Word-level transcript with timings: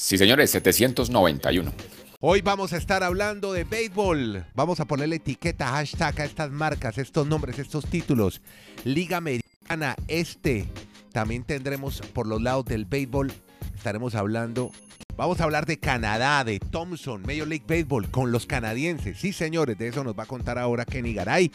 Sí, 0.00 0.16
señores, 0.16 0.50
791. 0.52 1.72
Hoy 2.20 2.40
vamos 2.40 2.72
a 2.72 2.78
estar 2.78 3.02
hablando 3.02 3.52
de 3.52 3.64
béisbol. 3.64 4.46
Vamos 4.54 4.80
a 4.80 4.86
ponerle 4.86 5.16
etiqueta, 5.16 5.66
hashtag 5.66 6.22
a 6.22 6.24
estas 6.24 6.50
marcas, 6.50 6.96
estos 6.96 7.26
nombres, 7.26 7.58
estos 7.58 7.84
títulos. 7.84 8.40
Liga 8.84 9.18
Americana 9.18 9.96
Este. 10.08 10.66
También 11.12 11.44
tendremos 11.44 12.00
por 12.14 12.26
los 12.26 12.40
lados 12.40 12.64
del 12.64 12.86
béisbol, 12.86 13.30
estaremos 13.76 14.14
hablando. 14.14 14.72
Vamos 15.18 15.38
a 15.42 15.44
hablar 15.44 15.66
de 15.66 15.78
Canadá, 15.78 16.44
de 16.44 16.60
Thompson, 16.60 17.20
Major 17.20 17.46
League 17.46 17.66
Baseball, 17.68 18.10
con 18.10 18.32
los 18.32 18.46
canadienses. 18.46 19.18
Sí, 19.18 19.34
señores, 19.34 19.76
de 19.76 19.88
eso 19.88 20.02
nos 20.02 20.18
va 20.18 20.22
a 20.22 20.26
contar 20.26 20.58
ahora 20.58 20.86
Kenny 20.86 21.12
Garay 21.12 21.52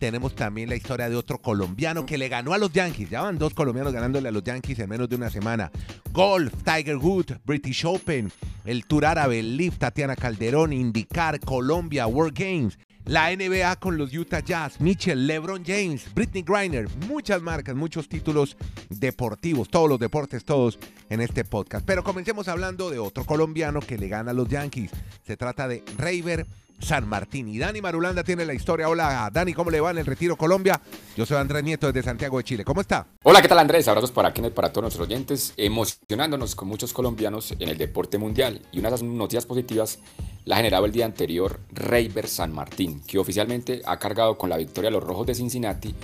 tenemos 0.00 0.34
también 0.34 0.70
la 0.70 0.76
historia 0.76 1.10
de 1.10 1.14
otro 1.14 1.38
colombiano 1.38 2.06
que 2.06 2.16
le 2.16 2.30
ganó 2.30 2.54
a 2.54 2.58
los 2.58 2.72
Yankees. 2.72 3.10
Ya 3.10 3.20
van 3.20 3.38
dos 3.38 3.52
colombianos 3.52 3.92
ganándole 3.92 4.30
a 4.30 4.32
los 4.32 4.42
Yankees 4.42 4.78
en 4.78 4.88
menos 4.88 5.10
de 5.10 5.16
una 5.16 5.28
semana. 5.28 5.70
Golf, 6.10 6.54
Tiger 6.64 6.96
Woods, 6.96 7.36
British 7.44 7.84
Open, 7.84 8.32
el 8.64 8.86
Tour 8.86 9.04
Árabe, 9.04 9.42
Lift, 9.42 9.78
Tatiana 9.78 10.16
Calderón, 10.16 10.72
IndyCar, 10.72 11.38
Colombia, 11.40 12.06
World 12.06 12.36
Games. 12.36 12.78
La 13.04 13.34
NBA 13.34 13.76
con 13.76 13.98
los 13.98 14.14
Utah 14.14 14.40
Jazz, 14.40 14.80
Mitchell, 14.80 15.26
LeBron 15.26 15.64
James, 15.66 16.06
Britney 16.14 16.42
Griner, 16.42 16.88
muchas 17.08 17.42
marcas, 17.42 17.74
muchos 17.74 18.08
títulos 18.08 18.56
deportivos, 18.88 19.68
todos 19.68 19.88
los 19.88 19.98
deportes, 19.98 20.44
todos 20.44 20.78
en 21.08 21.20
este 21.20 21.44
podcast. 21.44 21.84
Pero 21.84 22.04
comencemos 22.04 22.48
hablando 22.48 22.88
de 22.88 22.98
otro 22.98 23.24
colombiano 23.24 23.80
que 23.80 23.98
le 23.98 24.08
gana 24.08 24.30
a 24.30 24.34
los 24.34 24.48
Yankees. 24.48 24.92
Se 25.26 25.36
trata 25.36 25.66
de 25.66 25.82
Raver 25.98 26.46
San 26.80 27.08
Martín. 27.08 27.48
Y 27.48 27.58
Dani 27.58 27.80
Marulanda 27.80 28.24
tiene 28.24 28.44
la 28.44 28.54
historia. 28.54 28.88
Hola, 28.88 29.30
Dani, 29.32 29.52
¿cómo 29.52 29.70
le 29.70 29.80
va 29.80 29.90
en 29.90 29.98
el 29.98 30.06
Retiro 30.06 30.36
Colombia? 30.36 30.80
Yo 31.16 31.26
soy 31.26 31.36
Andrés 31.36 31.62
Nieto 31.62 31.86
desde 31.86 32.02
Santiago 32.02 32.38
de 32.38 32.44
Chile. 32.44 32.64
¿Cómo 32.64 32.80
está? 32.80 33.06
Hola, 33.22 33.42
¿qué 33.42 33.48
tal 33.48 33.58
Andrés? 33.58 33.86
Abrazos 33.88 34.10
para 34.10 34.32
Kenneth, 34.32 34.54
para 34.54 34.72
todos 34.72 34.82
nuestros 34.82 35.06
oyentes. 35.06 35.54
Emocionándonos 35.56 36.54
con 36.54 36.68
muchos 36.68 36.92
colombianos 36.92 37.52
en 37.52 37.68
el 37.68 37.78
deporte 37.78 38.18
mundial. 38.18 38.62
Y 38.72 38.78
una 38.78 38.88
de 38.88 38.92
las 38.92 39.02
noticias 39.02 39.46
positivas 39.46 39.98
la 40.44 40.56
generaba 40.56 40.86
el 40.86 40.92
día 40.92 41.04
anterior 41.04 41.60
Reiber 41.70 42.26
San 42.26 42.52
Martín, 42.52 43.02
que 43.06 43.18
oficialmente 43.18 43.82
ha 43.84 43.98
cargado 43.98 44.38
con 44.38 44.50
la 44.50 44.56
victoria 44.56 44.88
a 44.88 44.92
los 44.92 45.04
Rojos 45.04 45.26
de 45.26 45.34
Cincinnati. 45.34 45.94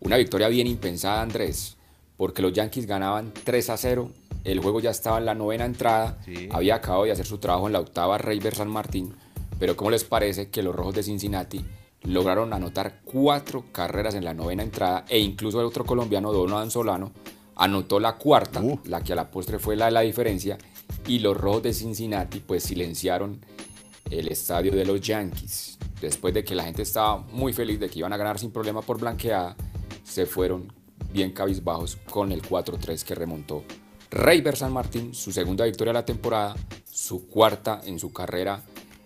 Una 0.00 0.16
victoria 0.16 0.48
bien 0.48 0.66
impensada, 0.66 1.22
Andrés, 1.22 1.76
porque 2.16 2.42
los 2.42 2.52
Yankees 2.52 2.86
ganaban 2.86 3.32
3 3.44 3.70
a 3.70 3.76
0 3.76 4.10
el 4.44 4.60
juego 4.60 4.78
ya 4.80 4.90
estaba 4.90 5.18
en 5.18 5.24
la 5.24 5.34
novena 5.34 5.64
entrada, 5.64 6.18
había 6.50 6.76
acabado 6.76 7.04
de 7.04 7.12
hacer 7.12 7.24
su 7.24 7.38
trabajo 7.38 7.66
en 7.66 7.72
la 7.72 7.80
octava 7.80 8.18
Reiber 8.18 8.54
San 8.54 8.68
Martín, 8.68 9.14
pero 9.58 9.76
¿cómo 9.76 9.90
les 9.90 10.04
parece 10.04 10.50
que 10.50 10.62
los 10.62 10.74
Rojos 10.74 10.94
de 10.94 11.02
Cincinnati 11.02 11.64
lograron 12.02 12.52
anotar 12.52 13.00
cuatro 13.04 13.64
carreras 13.72 14.14
en 14.14 14.24
la 14.24 14.34
novena 14.34 14.62
entrada 14.62 15.04
e 15.08 15.18
incluso 15.18 15.60
el 15.60 15.66
otro 15.66 15.84
colombiano, 15.84 16.32
Donovan 16.32 16.70
Solano, 16.70 17.12
anotó 17.56 18.00
la 18.00 18.16
cuarta, 18.16 18.60
uh. 18.60 18.80
la 18.84 19.02
que 19.02 19.12
a 19.12 19.16
la 19.16 19.30
postre 19.30 19.58
fue 19.58 19.76
la 19.76 19.86
de 19.86 19.92
la 19.92 20.00
diferencia, 20.00 20.58
y 21.06 21.20
los 21.20 21.36
Rojos 21.36 21.62
de 21.62 21.72
Cincinnati 21.72 22.40
pues 22.40 22.64
silenciaron 22.64 23.40
el 24.10 24.28
estadio 24.28 24.72
de 24.72 24.84
los 24.84 25.00
Yankees. 25.00 25.78
Después 26.00 26.34
de 26.34 26.44
que 26.44 26.54
la 26.54 26.64
gente 26.64 26.82
estaba 26.82 27.18
muy 27.18 27.52
feliz 27.52 27.80
de 27.80 27.88
que 27.88 28.00
iban 28.00 28.12
a 28.12 28.16
ganar 28.16 28.38
sin 28.38 28.50
problema 28.50 28.82
por 28.82 29.00
blanqueada, 29.00 29.56
se 30.02 30.26
fueron 30.26 30.72
bien 31.12 31.32
cabizbajos 31.32 31.96
con 32.10 32.32
el 32.32 32.42
4-3 32.42 33.02
que 33.04 33.14
remontó 33.14 33.64
Reyber 34.10 34.56
San 34.56 34.72
Martín, 34.72 35.14
su 35.14 35.32
segunda 35.32 35.64
victoria 35.64 35.92
de 35.92 35.98
la 36.00 36.04
temporada, 36.04 36.54
su 36.84 37.28
cuarta 37.28 37.80
en 37.84 37.98
su 37.98 38.12
carrera 38.12 38.62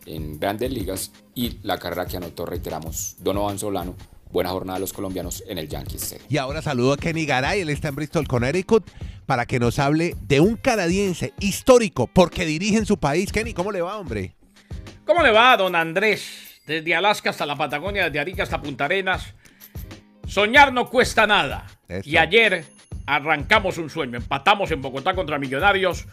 en 0.08 0.40
grandes 0.40 0.72
ligas 0.72 1.12
y 1.34 1.58
la 1.62 1.78
carrera 1.78 2.06
que 2.06 2.16
anotó, 2.16 2.46
reiteramos, 2.46 3.16
Donovan 3.18 3.58
Solano. 3.58 3.94
Buena 4.30 4.50
jornada 4.50 4.78
de 4.78 4.80
los 4.80 4.92
colombianos 4.92 5.42
en 5.48 5.56
el 5.56 5.68
Yankees. 5.68 6.18
Y 6.28 6.36
ahora 6.36 6.60
saludo 6.60 6.92
a 6.92 6.96
Kenny 6.98 7.24
Garay, 7.24 7.60
él 7.60 7.70
está 7.70 7.88
en 7.88 7.94
Bristol, 7.94 8.28
Connecticut, 8.28 8.84
para 9.24 9.46
que 9.46 9.58
nos 9.58 9.78
hable 9.78 10.16
de 10.20 10.40
un 10.40 10.56
canadiense 10.56 11.32
histórico 11.40 12.06
porque 12.06 12.44
dirige 12.44 12.76
en 12.76 12.86
su 12.86 12.98
país. 12.98 13.32
Kenny, 13.32 13.54
¿cómo 13.54 13.72
le 13.72 13.80
va, 13.80 13.96
hombre? 13.96 14.34
¿Cómo 15.06 15.22
le 15.22 15.30
va, 15.30 15.56
don 15.56 15.74
Andrés? 15.74 16.60
Desde 16.66 16.94
Alaska 16.94 17.30
hasta 17.30 17.46
la 17.46 17.56
Patagonia, 17.56 18.04
desde 18.04 18.20
Arica 18.20 18.42
hasta 18.42 18.60
Punta 18.60 18.84
Arenas. 18.84 19.34
Soñar 20.26 20.74
no 20.74 20.90
cuesta 20.90 21.26
nada. 21.26 21.66
Y 22.04 22.18
ayer 22.18 22.66
arrancamos 23.06 23.78
un 23.78 23.88
sueño. 23.88 24.18
Empatamos 24.18 24.70
en 24.70 24.82
Bogotá 24.82 25.14
contra 25.14 25.38
Millonarios. 25.38 26.06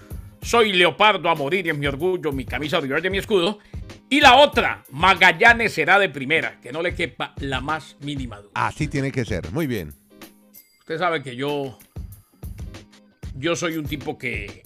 Soy 0.46 0.74
Leopardo 0.74 1.28
a 1.28 1.34
morir 1.34 1.68
es 1.68 1.76
mi 1.76 1.88
orgullo, 1.88 2.32
mi 2.32 2.46
camisa 2.46 2.80
de 2.80 3.02
de 3.02 3.10
mi 3.10 3.18
escudo. 3.18 3.58
Y 4.12 4.22
la 4.22 4.36
otra, 4.36 4.84
Magallanes 4.92 5.74
será 5.74 5.98
de 5.98 6.08
primera, 6.08 6.62
que 6.62 6.72
no 6.72 6.84
le 6.84 6.94
quepa 6.94 7.34
la 7.38 7.62
más 7.62 7.98
mínima 8.02 8.38
duda. 8.38 8.52
Así 8.54 8.88
tiene 8.88 9.12
que 9.12 9.26
ser, 9.26 9.52
muy 9.52 9.66
bien. 9.66 9.92
Usted 10.82 11.00
sabe 11.00 11.24
que 11.24 11.36
yo. 11.36 11.80
Yo 13.34 13.56
soy 13.56 13.78
un 13.78 13.88
tipo 13.88 14.20
que 14.20 14.62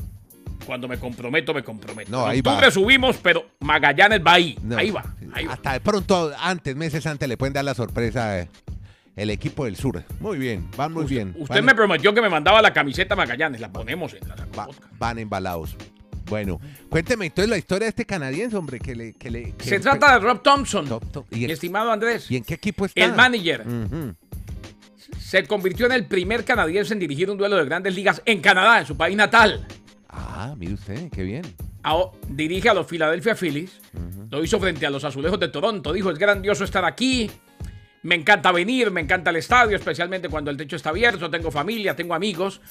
cuando 0.66 0.90
me 0.90 1.00
comprometo, 1.00 1.54
me 1.54 1.64
comprometo. 1.64 2.12
No, 2.12 2.26
ahí 2.26 2.42
va. 2.42 2.70
subimos, 2.70 3.16
pero 3.24 3.52
Magallanes 3.62 4.20
va 4.20 4.34
ahí. 4.34 4.58
ahí, 4.76 4.92
va, 4.92 5.06
Hasta 5.50 5.74
de 5.74 5.80
pronto, 5.80 6.34
antes, 6.38 6.76
meses 6.76 7.08
antes, 7.08 7.30
le 7.30 7.38
pueden 7.38 7.54
dar 7.54 7.64
la 7.64 7.74
sorpresa. 7.74 8.38
Eh, 8.38 8.50
el 9.19 9.30
equipo 9.30 9.66
del 9.66 9.75
sur. 9.75 10.02
Muy 10.22 10.38
bien, 10.38 10.66
van 10.78 10.94
muy 10.94 11.03
bien. 11.03 11.35
Usted 11.38 11.62
me 11.62 11.75
prometió 11.75 12.13
que 12.13 12.22
me 12.22 12.30
mandaba 12.30 12.62
la 12.62 12.72
camiseta 12.72 13.18
Magallanes, 13.18 13.59
la 13.59 13.69
ponemos 13.69 14.13
en 14.13 14.28
la 14.28 14.68
Van 14.97 15.19
embalados. 15.19 15.75
Bueno, 16.30 16.62
cuénteme 16.90 17.25
entonces 17.25 17.50
la 17.50 17.57
historia 17.57 17.88
de 17.88 17.90
este 17.90 18.06
canadiense, 18.06 18.56
hombre, 18.56 18.80
que 18.80 18.96
le... 18.96 19.13
Que 19.13 19.30
le 19.30 19.56
Se 19.59 19.80
trata 19.80 20.13
de 20.13 20.19
Rob 20.19 20.41
Thompson, 20.41 20.88
¿Y 21.31 21.52
estimado 21.52 21.91
Andrés. 21.91 22.31
¿Y 22.31 22.38
en 22.38 22.44
qué 22.44 22.53
equipo 22.53 22.85
está? 22.85 23.03
El 23.03 23.13
manager. 23.13 23.66
Se 25.19 25.44
convirtió 25.46 25.88
en 25.88 25.91
el 25.91 26.06
primer 26.06 26.46
canadiense 26.46 26.94
en 26.94 27.00
dirigir 27.00 27.30
un 27.30 27.38
duelo 27.38 27.57
de 27.57 27.66
grandes 27.66 27.96
ligas 27.96 28.22
en 28.25 28.40
Canadá, 28.40 28.80
en 28.80 28.86
su 28.86 28.96
país 28.96 29.18
natal. 29.18 29.68
Ah, 30.07 30.56
mire 30.57 30.75
usted, 30.75 31.09
qué 31.09 31.24
bien. 31.24 31.44
dirige 32.30 32.69
a 32.69 32.74
los 32.74 32.88
Philadelphia 32.88 33.36
Phillies. 33.36 33.81
Lo 34.30 34.44
hizo 34.44 34.59
frente 34.59 34.86
a 34.86 34.90
los 34.90 35.03
Azulejos 35.03 35.40
de 35.40 35.50
Toronto. 35.50 35.91
Dijo, 35.91 36.09
es 36.09 36.18
grandioso 36.18 36.63
estar 36.63 36.86
aquí. 36.86 37.30
Me 38.04 38.16
encanta 38.16 38.52
venir, 38.52 38.92
me 38.92 39.02
encanta 39.02 39.30
el 39.30 39.36
estadio, 39.36 39.76
especialmente 39.76 40.30
cuando 40.30 40.52
el 40.52 40.58
techo 40.58 40.76
está 40.76 40.90
abierto, 40.90 41.30
tengo 41.30 41.52
familia, 41.52 41.96
tengo 41.96 42.14
amigos. 42.14 42.62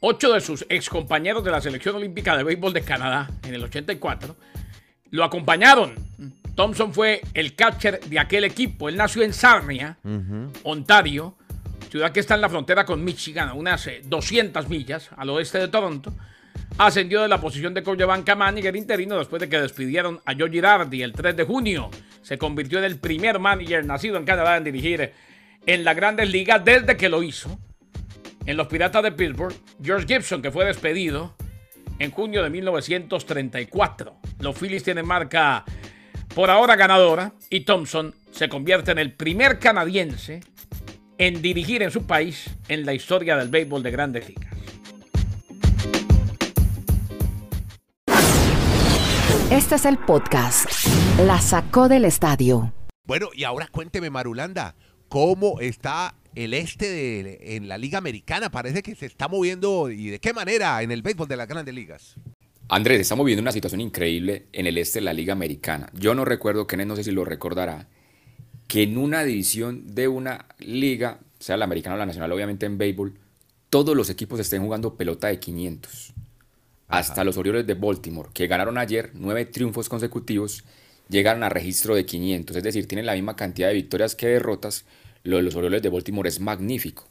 Ocho 0.00 0.32
de 0.32 0.40
sus 0.40 0.66
excompañeros 0.68 1.44
de 1.44 1.50
la 1.52 1.60
selección 1.60 1.96
olímpica 1.96 2.36
de 2.36 2.42
béisbol 2.42 2.72
de 2.72 2.82
Canadá 2.82 3.30
en 3.44 3.54
el 3.54 3.62
84 3.62 4.36
lo 5.12 5.24
acompañaron. 5.24 5.94
Thompson 6.56 6.92
fue 6.92 7.22
el 7.34 7.54
catcher 7.54 8.00
de 8.00 8.18
aquel 8.18 8.44
equipo. 8.44 8.88
Él 8.88 8.96
nació 8.96 9.22
en 9.22 9.32
Sarnia, 9.32 9.98
Ontario, 10.64 11.36
ciudad 11.90 12.12
que 12.12 12.20
está 12.20 12.34
en 12.34 12.40
la 12.40 12.48
frontera 12.48 12.84
con 12.84 13.04
Michigan, 13.04 13.48
a 13.48 13.54
unas 13.54 13.88
200 14.04 14.64
eh, 14.64 14.68
millas 14.68 15.10
al 15.16 15.30
oeste 15.30 15.58
de 15.58 15.68
Toronto 15.68 16.12
ascendió 16.78 17.22
de 17.22 17.28
la 17.28 17.40
posición 17.40 17.74
de 17.74 18.04
banca 18.04 18.34
manager 18.34 18.76
interino 18.76 19.18
después 19.18 19.40
de 19.40 19.48
que 19.48 19.60
despidieron 19.60 20.20
a 20.24 20.34
Joe 20.34 20.50
Girardi 20.50 21.02
el 21.02 21.12
3 21.12 21.36
de 21.36 21.44
junio. 21.44 21.90
Se 22.22 22.38
convirtió 22.38 22.78
en 22.78 22.84
el 22.84 22.98
primer 22.98 23.38
manager 23.38 23.84
nacido 23.84 24.16
en 24.16 24.24
Canadá 24.24 24.56
en 24.56 24.64
dirigir 24.64 25.12
en 25.66 25.84
la 25.84 25.94
Grandes 25.94 26.30
Ligas 26.30 26.64
desde 26.64 26.96
que 26.96 27.08
lo 27.08 27.22
hizo. 27.22 27.58
En 28.46 28.56
los 28.56 28.66
Piratas 28.66 29.02
de 29.02 29.12
Pittsburgh, 29.12 29.54
George 29.82 30.06
Gibson, 30.06 30.42
que 30.42 30.50
fue 30.50 30.64
despedido 30.64 31.36
en 31.98 32.10
junio 32.10 32.42
de 32.42 32.50
1934. 32.50 34.16
Los 34.40 34.58
Phillies 34.58 34.82
tienen 34.82 35.06
marca 35.06 35.64
por 36.34 36.50
ahora 36.50 36.74
ganadora 36.74 37.32
y 37.50 37.60
Thompson 37.60 38.14
se 38.32 38.48
convierte 38.48 38.90
en 38.90 38.98
el 38.98 39.12
primer 39.12 39.58
canadiense 39.58 40.40
en 41.18 41.42
dirigir 41.42 41.82
en 41.82 41.90
su 41.90 42.06
país 42.06 42.50
en 42.68 42.84
la 42.84 42.94
historia 42.94 43.36
del 43.36 43.48
béisbol 43.48 43.82
de 43.82 43.90
Grandes 43.90 44.28
Ligas. 44.28 44.61
Este 49.52 49.74
es 49.74 49.84
el 49.84 49.98
podcast. 49.98 50.66
La 51.26 51.38
sacó 51.38 51.86
del 51.86 52.06
estadio. 52.06 52.72
Bueno, 53.04 53.28
y 53.34 53.44
ahora 53.44 53.68
cuénteme, 53.70 54.08
Marulanda, 54.08 54.74
¿cómo 55.10 55.60
está 55.60 56.14
el 56.34 56.54
este 56.54 56.88
de, 56.88 57.56
en 57.56 57.68
la 57.68 57.76
Liga 57.76 57.98
Americana? 57.98 58.50
Parece 58.50 58.82
que 58.82 58.94
se 58.94 59.04
está 59.04 59.28
moviendo 59.28 59.90
y 59.90 60.06
de 60.06 60.20
qué 60.20 60.32
manera 60.32 60.82
en 60.82 60.90
el 60.90 61.02
béisbol 61.02 61.28
de 61.28 61.36
las 61.36 61.48
grandes 61.48 61.74
ligas. 61.74 62.14
Andrés, 62.70 63.00
estamos 63.00 63.26
viviendo 63.26 63.42
una 63.42 63.52
situación 63.52 63.82
increíble 63.82 64.46
en 64.54 64.66
el 64.66 64.78
este 64.78 65.00
de 65.00 65.04
la 65.04 65.12
Liga 65.12 65.34
Americana. 65.34 65.90
Yo 65.92 66.14
no 66.14 66.24
recuerdo, 66.24 66.66
Kenneth, 66.66 66.88
no 66.88 66.96
sé 66.96 67.04
si 67.04 67.10
lo 67.10 67.26
recordará, 67.26 67.88
que 68.68 68.84
en 68.84 68.96
una 68.96 69.22
división 69.22 69.94
de 69.94 70.08
una 70.08 70.46
liga, 70.60 71.20
sea 71.38 71.58
la 71.58 71.66
americana 71.66 71.96
o 71.96 71.98
la 71.98 72.06
nacional, 72.06 72.32
obviamente 72.32 72.64
en 72.64 72.78
béisbol, 72.78 73.18
todos 73.68 73.94
los 73.94 74.08
equipos 74.08 74.40
estén 74.40 74.62
jugando 74.62 74.96
pelota 74.96 75.28
de 75.28 75.38
500 75.38 76.14
hasta 76.92 77.24
los 77.24 77.38
Orioles 77.38 77.66
de 77.66 77.74
Baltimore, 77.74 78.28
que 78.34 78.46
ganaron 78.46 78.76
ayer 78.76 79.10
nueve 79.14 79.46
triunfos 79.46 79.88
consecutivos, 79.88 80.62
llegaron 81.08 81.42
a 81.42 81.48
registro 81.48 81.94
de 81.94 82.04
500, 82.04 82.56
es 82.56 82.62
decir, 82.62 82.86
tienen 82.86 83.06
la 83.06 83.14
misma 83.14 83.34
cantidad 83.34 83.68
de 83.68 83.74
victorias 83.74 84.14
que 84.14 84.28
derrotas. 84.28 84.84
Lo 85.24 85.36
de 85.36 85.42
los 85.42 85.54
Orioles 85.54 85.82
de 85.82 85.88
Baltimore 85.88 86.28
es 86.28 86.40
magnífico. 86.40 87.08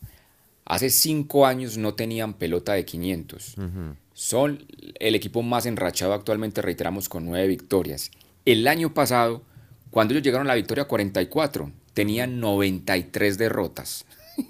Hace 0.65 0.89
cinco 0.89 1.47
años 1.47 1.77
no 1.77 1.95
tenían 1.95 2.35
pelota 2.35 2.73
de 2.73 2.85
500. 2.85 3.55
Son 4.13 4.65
el 4.99 5.15
equipo 5.15 5.41
más 5.41 5.65
enrachado 5.65 6.13
actualmente, 6.13 6.61
reiteramos, 6.61 7.09
con 7.09 7.25
nueve 7.25 7.47
victorias. 7.47 8.11
El 8.45 8.67
año 8.67 8.93
pasado, 8.93 9.41
cuando 9.89 10.13
ellos 10.13 10.23
llegaron 10.23 10.47
a 10.47 10.49
la 10.49 10.55
victoria 10.55 10.85
44, 10.85 11.71
tenían 11.93 12.39
93 12.39 13.37
derrotas. 13.37 14.05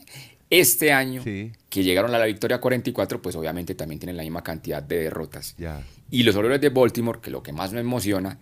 Este 0.50 0.92
año 0.92 1.24
que 1.71 1.83
llegaron 1.83 2.13
a 2.13 2.19
la 2.19 2.25
victoria 2.25 2.59
44, 2.59 3.21
pues 3.21 3.33
obviamente 3.38 3.75
también 3.75 3.97
tienen 3.97 4.18
la 4.18 4.23
misma 4.23 4.44
cantidad 4.44 4.83
de 4.83 5.03
derrotas. 5.03 5.56
Ya. 5.57 5.81
Y 6.12 6.23
los 6.23 6.35
Orioles 6.35 6.59
de 6.59 6.68
Baltimore, 6.68 7.19
que 7.21 7.31
lo 7.31 7.41
que 7.41 7.53
más 7.53 7.71
me 7.71 7.79
emociona, 7.79 8.38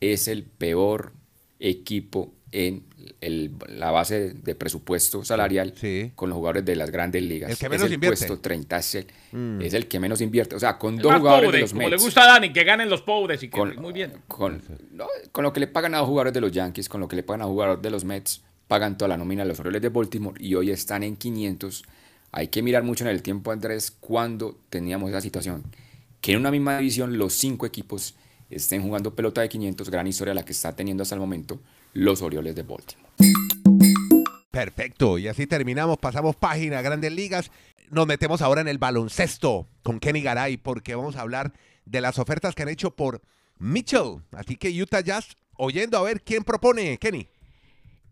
es 0.00 0.28
el 0.28 0.44
peor 0.44 1.12
equipo 1.58 2.32
en 2.52 2.84
el- 3.20 3.52
la 3.68 3.90
base 3.90 4.34
de 4.34 4.54
presupuesto 4.54 5.24
salarial 5.24 5.74
Sí. 5.76 6.12
con 6.14 6.28
los 6.30 6.36
jugadores 6.36 6.64
de 6.64 6.76
las 6.76 6.90
grandes 6.90 7.22
ligas. 7.22 7.50
El 7.50 7.58
que 7.58 7.66
es 7.66 7.70
menos 7.70 7.86
el 7.88 7.92
invierte. 7.94 8.16
puesto 8.18 8.38
30, 8.40 8.78
es 8.78 8.94
el, 8.94 9.06
Mm. 9.32 9.62
es 9.62 9.74
el 9.74 9.86
que 9.88 9.98
menos 10.00 10.20
invierte. 10.20 10.54
O 10.54 10.60
sea, 10.60 10.78
con 10.78 10.94
El 10.94 11.02
dos 11.02 11.14
jugadores 11.16 11.46
pobre, 11.48 11.58
de 11.58 11.62
los 11.62 11.70
como 11.72 11.82
le 11.82 11.90
Mets. 11.90 12.02
gusta 12.04 12.22
a 12.22 12.26
Dani, 12.34 12.52
que 12.52 12.64
ganen 12.64 12.88
los 12.88 13.02
pobres 13.02 13.42
y 13.42 13.48
que 13.48 13.56
con, 13.58 13.76
muy 13.76 13.92
bien. 13.92 14.12
Con, 14.28 14.62
no, 14.92 15.06
con 15.32 15.42
lo 15.44 15.52
que 15.52 15.58
le 15.60 15.66
pagan 15.66 15.94
a 15.94 15.98
los 15.98 16.06
jugadores 16.08 16.32
de 16.34 16.40
los 16.40 16.52
Yankees, 16.52 16.88
con 16.88 17.00
lo 17.00 17.08
que 17.08 17.16
le 17.16 17.22
pagan 17.24 17.42
a 17.42 17.44
los 17.46 17.52
jugadores 17.52 17.82
de 17.82 17.90
los 17.90 18.04
Mets, 18.04 18.42
pagan 18.68 18.96
toda 18.96 19.08
la 19.08 19.16
nómina 19.16 19.42
de 19.42 19.48
los 19.48 19.58
Orioles 19.60 19.82
de 19.82 19.88
Baltimore 19.88 20.36
y 20.42 20.54
hoy 20.54 20.70
están 20.70 21.02
en 21.02 21.16
500. 21.16 21.84
Hay 22.32 22.48
que 22.48 22.62
mirar 22.62 22.84
mucho 22.84 23.04
en 23.04 23.10
el 23.10 23.22
tiempo, 23.22 23.50
Andrés, 23.50 23.90
cuando 23.90 24.56
teníamos 24.68 25.10
esa 25.10 25.20
situación. 25.20 25.64
Que 26.20 26.32
en 26.32 26.38
una 26.38 26.50
misma 26.50 26.78
división 26.78 27.18
los 27.18 27.32
cinco 27.34 27.66
equipos 27.66 28.14
estén 28.50 28.82
jugando 28.82 29.14
pelota 29.14 29.40
de 29.40 29.48
500, 29.48 29.90
gran 29.90 30.06
historia 30.06 30.34
la 30.34 30.44
que 30.44 30.52
está 30.52 30.74
teniendo 30.74 31.02
hasta 31.02 31.14
el 31.14 31.20
momento 31.20 31.60
los 31.92 32.22
Orioles 32.22 32.54
de 32.54 32.62
Baltimore. 32.62 33.10
Perfecto, 34.50 35.18
y 35.18 35.28
así 35.28 35.46
terminamos, 35.46 35.98
pasamos 35.98 36.36
página, 36.36 36.82
grandes 36.82 37.12
ligas. 37.12 37.50
Nos 37.90 38.06
metemos 38.06 38.42
ahora 38.42 38.60
en 38.60 38.68
el 38.68 38.78
baloncesto 38.78 39.66
con 39.82 39.98
Kenny 39.98 40.22
Garay 40.22 40.56
porque 40.56 40.94
vamos 40.94 41.16
a 41.16 41.22
hablar 41.22 41.52
de 41.84 42.00
las 42.00 42.18
ofertas 42.18 42.54
que 42.54 42.62
han 42.62 42.68
hecho 42.68 42.92
por 42.92 43.22
Mitchell. 43.58 44.22
Así 44.32 44.56
que 44.56 44.70
Utah 44.80 45.00
Jazz, 45.00 45.36
oyendo 45.56 45.98
a 45.98 46.02
ver 46.02 46.22
quién 46.22 46.44
propone, 46.44 46.98
Kenny. 46.98 47.28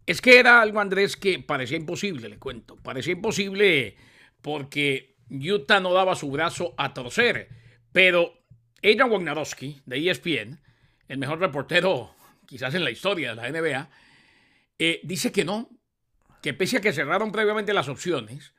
Es 0.09 0.23
que 0.23 0.39
era 0.39 0.63
algo, 0.63 0.81
Andrés, 0.81 1.19
que 1.19 1.39
parecía 1.39 1.77
imposible, 1.77 2.31
le 2.31 2.39
cuento. 2.39 2.77
Parecía 2.77 3.13
imposible 3.13 3.95
porque 4.41 5.19
Utah 5.29 5.81
no 5.81 5.93
daba 5.93 6.17
su 6.17 6.31
brazo 6.31 6.73
a 6.79 6.95
torcer. 6.95 7.51
Pero 7.93 8.33
Adrian 8.79 9.11
Wojnarowski, 9.11 9.83
de 9.85 10.09
ESPN, 10.09 10.61
el 11.09 11.19
mejor 11.19 11.41
reportero 11.41 12.15
quizás 12.47 12.75
en 12.75 12.85
la 12.85 12.91
historia 12.91 13.35
de 13.35 13.37
la 13.37 13.51
NBA, 13.51 13.91
eh, 14.79 15.01
dice 15.03 15.31
que 15.31 15.45
no, 15.45 15.69
que 16.41 16.55
pese 16.55 16.79
a 16.79 16.81
que 16.81 16.95
cerraron 16.95 17.31
previamente 17.31 17.75
las 17.75 17.91
opciones, 17.91 18.55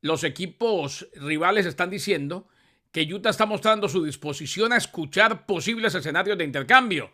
los 0.00 0.24
equipos 0.24 1.08
rivales 1.14 1.66
están 1.66 1.90
diciendo 1.90 2.48
que 2.90 3.02
Utah 3.02 3.28
está 3.28 3.44
mostrando 3.44 3.86
su 3.90 4.02
disposición 4.02 4.72
a 4.72 4.78
escuchar 4.78 5.44
posibles 5.44 5.94
escenarios 5.94 6.38
de 6.38 6.44
intercambio. 6.44 7.12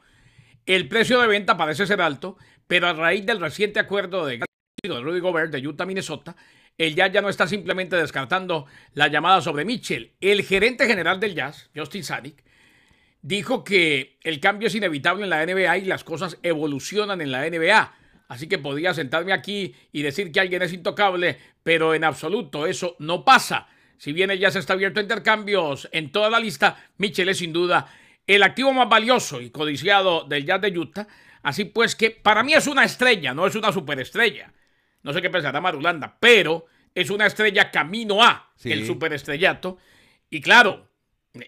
El 0.66 0.88
precio 0.88 1.20
de 1.20 1.26
venta 1.26 1.56
parece 1.56 1.84
ser 1.86 2.00
alto, 2.00 2.36
pero 2.66 2.88
a 2.88 2.92
raíz 2.92 3.24
del 3.24 3.40
reciente 3.40 3.80
acuerdo 3.80 4.26
de, 4.26 4.40
Rudy 4.84 5.20
Gobert 5.20 5.52
de 5.52 5.66
Utah, 5.66 5.86
Minnesota, 5.86 6.36
el 6.78 6.94
Jazz 6.94 7.12
ya 7.12 7.22
no 7.22 7.28
está 7.28 7.46
simplemente 7.46 7.96
descartando 7.96 8.66
la 8.92 9.08
llamada 9.08 9.40
sobre 9.40 9.64
Mitchell. 9.64 10.12
El 10.20 10.42
gerente 10.42 10.86
general 10.86 11.18
del 11.18 11.34
Jazz, 11.34 11.70
Justin 11.74 12.04
Sadik, 12.04 12.44
dijo 13.22 13.64
que 13.64 14.18
el 14.22 14.40
cambio 14.40 14.68
es 14.68 14.74
inevitable 14.74 15.24
en 15.24 15.30
la 15.30 15.44
NBA 15.44 15.78
y 15.78 15.84
las 15.86 16.04
cosas 16.04 16.38
evolucionan 16.42 17.20
en 17.20 17.32
la 17.32 17.48
NBA. 17.48 17.94
Así 18.28 18.48
que 18.48 18.58
podría 18.58 18.92
sentarme 18.92 19.32
aquí 19.32 19.74
y 19.92 20.02
decir 20.02 20.32
que 20.32 20.40
alguien 20.40 20.62
es 20.62 20.72
intocable, 20.72 21.38
pero 21.62 21.94
en 21.94 22.04
absoluto 22.04 22.66
eso 22.66 22.96
no 22.98 23.24
pasa. 23.24 23.68
Si 23.98 24.12
bien 24.12 24.30
el 24.30 24.38
Jazz 24.38 24.56
está 24.56 24.74
abierto 24.74 25.00
a 25.00 25.02
intercambios 25.02 25.88
en 25.92 26.12
toda 26.12 26.28
la 26.28 26.40
lista, 26.40 26.76
Mitchell 26.98 27.28
es 27.30 27.38
sin 27.38 27.52
duda 27.52 27.88
el 28.26 28.42
activo 28.42 28.72
más 28.72 28.88
valioso 28.88 29.40
y 29.40 29.50
codiciado 29.50 30.24
del 30.24 30.44
Jazz 30.44 30.60
de 30.60 30.78
Utah. 30.78 31.06
Así 31.46 31.64
pues 31.64 31.94
que 31.94 32.10
para 32.10 32.42
mí 32.42 32.54
es 32.54 32.66
una 32.66 32.82
estrella, 32.82 33.32
no 33.32 33.46
es 33.46 33.54
una 33.54 33.70
superestrella. 33.70 34.52
No 35.04 35.12
sé 35.12 35.22
qué 35.22 35.30
pensará 35.30 35.60
Marulanda, 35.60 36.16
pero 36.18 36.66
es 36.92 37.08
una 37.08 37.24
estrella 37.26 37.70
camino 37.70 38.20
a 38.20 38.50
Sí. 38.56 38.72
el 38.72 38.84
superestrellato. 38.84 39.78
Y 40.28 40.40
claro, 40.40 40.88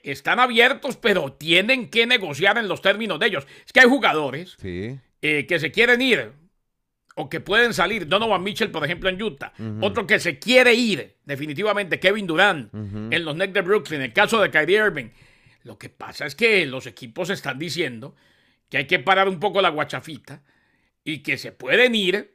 están 0.04 0.38
abiertos, 0.38 0.96
pero 0.96 1.32
tienen 1.32 1.90
que 1.90 2.06
negociar 2.06 2.58
en 2.58 2.68
los 2.68 2.80
términos 2.80 3.18
de 3.18 3.26
ellos. 3.26 3.44
Es 3.66 3.72
que 3.72 3.80
hay 3.80 3.88
jugadores 3.88 4.54
Sí. 4.60 4.96
eh, 5.20 5.46
que 5.48 5.58
se 5.58 5.72
quieren 5.72 6.00
ir 6.00 6.30
o 7.16 7.28
que 7.28 7.40
pueden 7.40 7.74
salir. 7.74 8.06
Donovan 8.06 8.44
Mitchell, 8.44 8.70
por 8.70 8.84
ejemplo, 8.84 9.08
en 9.08 9.20
Utah. 9.20 9.52
Otro 9.80 10.06
que 10.06 10.20
se 10.20 10.38
quiere 10.38 10.74
ir, 10.74 11.16
definitivamente, 11.24 11.98
Kevin 11.98 12.28
Durant, 12.28 12.72
en 12.72 13.24
los 13.24 13.34
Nets 13.34 13.52
de 13.52 13.62
Brooklyn. 13.62 14.02
El 14.02 14.12
caso 14.12 14.40
de 14.40 14.52
Kyrie 14.52 14.76
Irving. 14.78 15.08
Lo 15.64 15.76
que 15.76 15.88
pasa 15.88 16.24
es 16.24 16.36
que 16.36 16.64
los 16.66 16.86
equipos 16.86 17.30
están 17.30 17.58
diciendo 17.58 18.14
que 18.68 18.78
hay 18.78 18.86
que 18.86 18.98
parar 18.98 19.28
un 19.28 19.40
poco 19.40 19.62
la 19.62 19.70
guachafita 19.70 20.42
y 21.04 21.22
que 21.22 21.38
se 21.38 21.52
pueden 21.52 21.94
ir, 21.94 22.34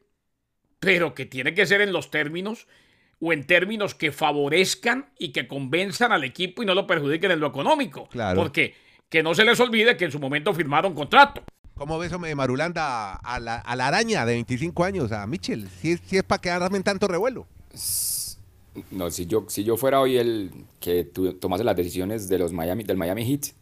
pero 0.79 1.13
que 1.13 1.25
tiene 1.25 1.53
que 1.53 1.65
ser 1.65 1.81
en 1.81 1.93
los 1.93 2.09
términos 2.11 2.67
o 3.19 3.31
en 3.31 3.45
términos 3.45 3.95
que 3.95 4.11
favorezcan 4.11 5.11
y 5.17 5.29
que 5.29 5.47
convenzan 5.47 6.11
al 6.11 6.23
equipo 6.23 6.63
y 6.63 6.65
no 6.65 6.75
lo 6.75 6.87
perjudiquen 6.87 7.31
en 7.31 7.39
lo 7.39 7.47
económico. 7.47 8.07
Claro. 8.09 8.41
Porque 8.41 8.75
que 9.09 9.23
no 9.23 9.35
se 9.35 9.45
les 9.45 9.59
olvide 9.59 9.95
que 9.95 10.05
en 10.05 10.11
su 10.11 10.19
momento 10.19 10.53
firmaron 10.53 10.93
contrato. 10.93 11.43
¿Cómo 11.75 11.97
ves, 11.97 12.11
hombre, 12.13 12.33
Marulanda, 12.35 13.15
a 13.15 13.39
la, 13.39 13.57
a 13.57 13.75
la 13.75 13.87
araña 13.87 14.25
de 14.25 14.33
25 14.33 14.83
años, 14.83 15.11
a 15.11 15.25
Mitchell? 15.25 15.67
Si 15.69 15.91
es, 15.91 16.01
si 16.05 16.17
es 16.17 16.23
para 16.23 16.41
quedarme 16.41 16.77
en 16.77 16.83
tanto 16.83 17.07
revuelo. 17.07 17.47
No, 18.91 19.09
si 19.11 19.25
yo, 19.25 19.45
si 19.49 19.63
yo 19.63 19.77
fuera 19.77 19.99
hoy 19.99 20.17
el 20.17 20.51
que 20.79 21.03
tomase 21.03 21.63
las 21.63 21.75
decisiones 21.75 22.27
de 22.27 22.39
los 22.39 22.53
Miami, 22.53 22.83
del 22.83 22.97
Miami 22.97 23.25
Heat, 23.25 23.53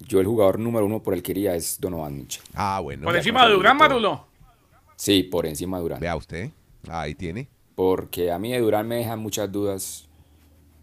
yo 0.00 0.20
el 0.20 0.26
jugador 0.26 0.58
número 0.58 0.86
uno 0.86 1.02
por 1.02 1.14
el 1.14 1.22
que 1.22 1.32
iría 1.32 1.54
es 1.54 1.80
Donovan 1.80 2.16
Mitchell. 2.16 2.42
Ah, 2.54 2.80
bueno. 2.82 3.04
Por 3.04 3.16
encima 3.16 3.46
de 3.46 3.52
Durán. 3.54 3.76
Marulo. 3.76 4.26
Sí, 4.96 5.22
por 5.22 5.46
encima 5.46 5.76
de 5.78 5.82
Durán. 5.82 6.00
Vea 6.00 6.16
usted. 6.16 6.50
Ahí 6.88 7.14
tiene. 7.14 7.48
Porque 7.74 8.30
a 8.32 8.38
mí 8.38 8.50
de 8.52 8.58
Durán 8.60 8.86
me 8.88 8.96
dejan 8.96 9.18
muchas 9.20 9.50
dudas 9.52 10.08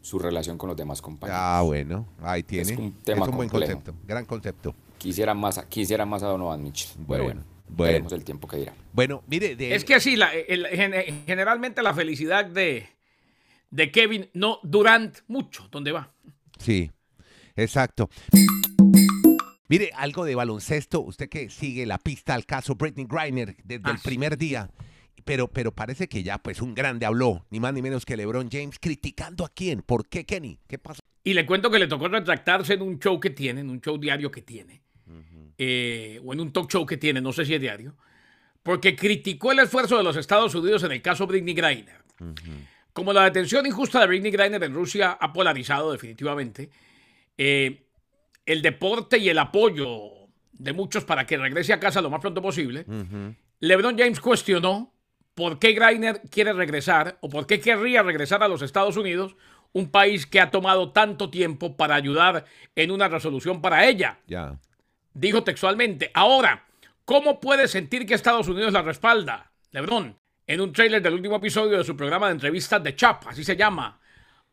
su 0.02 0.20
relación 0.20 0.58
con 0.58 0.68
los 0.70 0.78
demás 0.78 1.02
compañeros. 1.02 1.40
Ah, 1.44 1.62
bueno. 1.66 2.06
Ahí 2.22 2.44
tiene. 2.44 2.74
Es 2.74 2.78
un 2.80 2.94
tema 3.04 3.26
buen 3.28 3.50
complejo. 3.50 3.74
concepto. 3.74 3.96
Gran 4.08 4.26
concepto. 4.26 4.76
Quisiera 4.98 5.34
más, 5.34 5.58
a- 5.58 5.68
quisiera 5.68 6.06
más 6.06 6.24
a 6.24 6.28
Donovan 6.28 6.62
Mitchell. 6.64 6.92
Bueno, 6.98 7.06
pero 7.08 7.24
bueno, 7.24 7.44
bueno. 7.70 7.92
veremos 7.92 8.14
el 8.14 8.24
tiempo 8.24 8.48
que 8.48 8.58
dirá. 8.58 8.74
Bueno, 8.94 9.24
mire, 9.28 9.56
de, 9.56 9.76
Es 9.76 9.84
que 9.84 10.00
sí, 10.00 10.16
la- 10.16 10.34
el- 10.34 10.68
gen- 10.68 11.24
generalmente 11.26 11.82
la 11.82 11.94
felicidad 11.94 12.46
de, 12.46 12.88
de 13.72 13.92
Kevin, 13.92 14.30
no 14.34 14.60
Durant, 14.64 15.18
mucho, 15.28 15.68
¿dónde 15.72 15.92
va? 15.92 16.12
Sí, 16.60 16.90
exacto. 17.56 18.10
Mire, 19.68 19.92
algo 19.96 20.26
de 20.26 20.36
baloncesto, 20.36 21.02
usted 21.02 21.28
que 21.30 21.50
sigue 21.50 21.86
la 21.86 21.98
pista 21.98 22.34
al 22.36 22.46
caso 22.46 22.76
Britney 22.76 23.06
Griner 23.10 23.56
desde 23.64 23.82
Ah, 23.86 23.92
el 23.92 23.98
sí. 23.98 24.04
primer 24.08 24.38
día, 24.38 24.70
pero, 25.24 25.48
pero 25.48 25.72
parece 25.72 26.08
que 26.08 26.22
ya 26.22 26.38
pues 26.38 26.62
un 26.62 26.76
grande 26.76 27.06
habló, 27.06 27.46
ni 27.50 27.60
más 27.60 27.74
ni 27.74 27.82
menos 27.82 28.06
que 28.06 28.16
LeBron 28.16 28.50
James, 28.52 28.78
criticando 28.80 29.44
a 29.44 29.50
quién, 29.50 29.82
¿por 29.82 30.08
qué 30.08 30.24
Kenny? 30.26 30.60
¿Qué 30.68 30.78
pasó? 30.78 31.00
Y 31.24 31.34
le 31.34 31.46
cuento 31.48 31.72
que 31.72 31.80
le 31.80 31.88
tocó 31.88 32.08
retractarse 32.08 32.74
en 32.76 32.84
un 32.84 33.00
show 33.00 33.20
que 33.20 33.32
tiene, 33.32 33.62
en 33.62 33.70
un 33.72 33.82
show 33.82 33.98
diario 33.98 34.30
que 34.30 34.44
tiene, 34.44 34.84
eh, 35.58 36.22
o 36.24 36.34
en 36.34 36.40
un 36.42 36.54
talk 36.54 36.70
show 36.72 36.86
que 36.86 36.98
tiene, 36.98 37.20
no 37.22 37.34
sé 37.34 37.46
si 37.46 37.56
es 37.56 37.62
diario, 37.62 37.96
porque 38.62 38.96
criticó 38.96 39.52
el 39.52 39.60
esfuerzo 39.60 39.98
de 39.98 40.04
los 40.04 40.16
Estados 40.18 40.54
Unidos 40.54 40.84
en 40.84 40.92
el 40.92 41.02
caso 41.02 41.26
Britney 41.26 41.56
Griner. 41.56 42.04
Como 42.94 43.12
la 43.12 43.24
detención 43.24 43.66
injusta 43.66 44.00
de 44.02 44.08
Britney 44.08 44.32
Griner 44.32 44.64
en 44.64 44.74
Rusia 44.76 45.18
ha 45.20 45.34
polarizado 45.34 45.92
definitivamente, 45.92 46.70
eh, 47.38 47.85
el 48.46 48.62
deporte 48.62 49.18
y 49.18 49.30
el 49.30 49.40
apoyo 49.40 50.12
de 50.54 50.74
muchos 50.74 51.04
para 51.04 51.26
que 51.26 51.38
regrese 51.38 51.74
a 51.74 51.80
casa 51.80 52.02
lo 52.02 52.10
más 52.10 52.22
pronto 52.22 52.42
posible, 52.42 52.86
LeBron 53.60 53.98
James 53.98 54.20
cuestionó 54.20 54.94
por 55.34 55.60
qué 55.60 55.74
Griner 55.74 56.22
quiere 56.30 56.54
regresar 56.54 57.18
o 57.22 57.30
por 57.30 57.46
qué 57.46 57.60
querría 57.60 58.04
regresar 58.04 58.42
a 58.42 58.48
los 58.48 58.62
Estados 58.62 58.98
Unidos, 58.98 59.36
un 59.74 59.92
país 59.92 60.26
que 60.26 60.40
ha 60.40 60.52
tomado 60.52 60.92
tanto 60.92 61.30
tiempo 61.30 61.76
para 61.76 61.96
ayudar 61.96 62.46
en 62.76 62.92
una 62.92 63.10
resolución 63.10 63.62
para 63.62 63.86
ella. 63.86 64.20
Ya. 64.28 64.58
Dijo 65.14 65.44
textualmente, 65.44 66.12
ahora, 66.14 66.66
¿cómo 67.04 67.42
puede 67.42 67.68
sentir 67.68 68.06
que 68.06 68.14
Estados 68.14 68.48
Unidos 68.48 68.72
la 68.72 68.82
respalda? 68.82 69.52
LeBron, 69.72 70.18
en 70.48 70.62
un 70.62 70.72
tráiler 70.72 71.02
del 71.02 71.16
último 71.16 71.36
episodio 71.36 71.78
de 71.78 71.84
su 71.84 71.98
programa 71.98 72.28
de 72.28 72.34
entrevistas 72.34 72.82
de 72.82 72.96
Chap, 72.96 73.28
así 73.28 73.44
se 73.44 73.58
llama, 73.58 74.00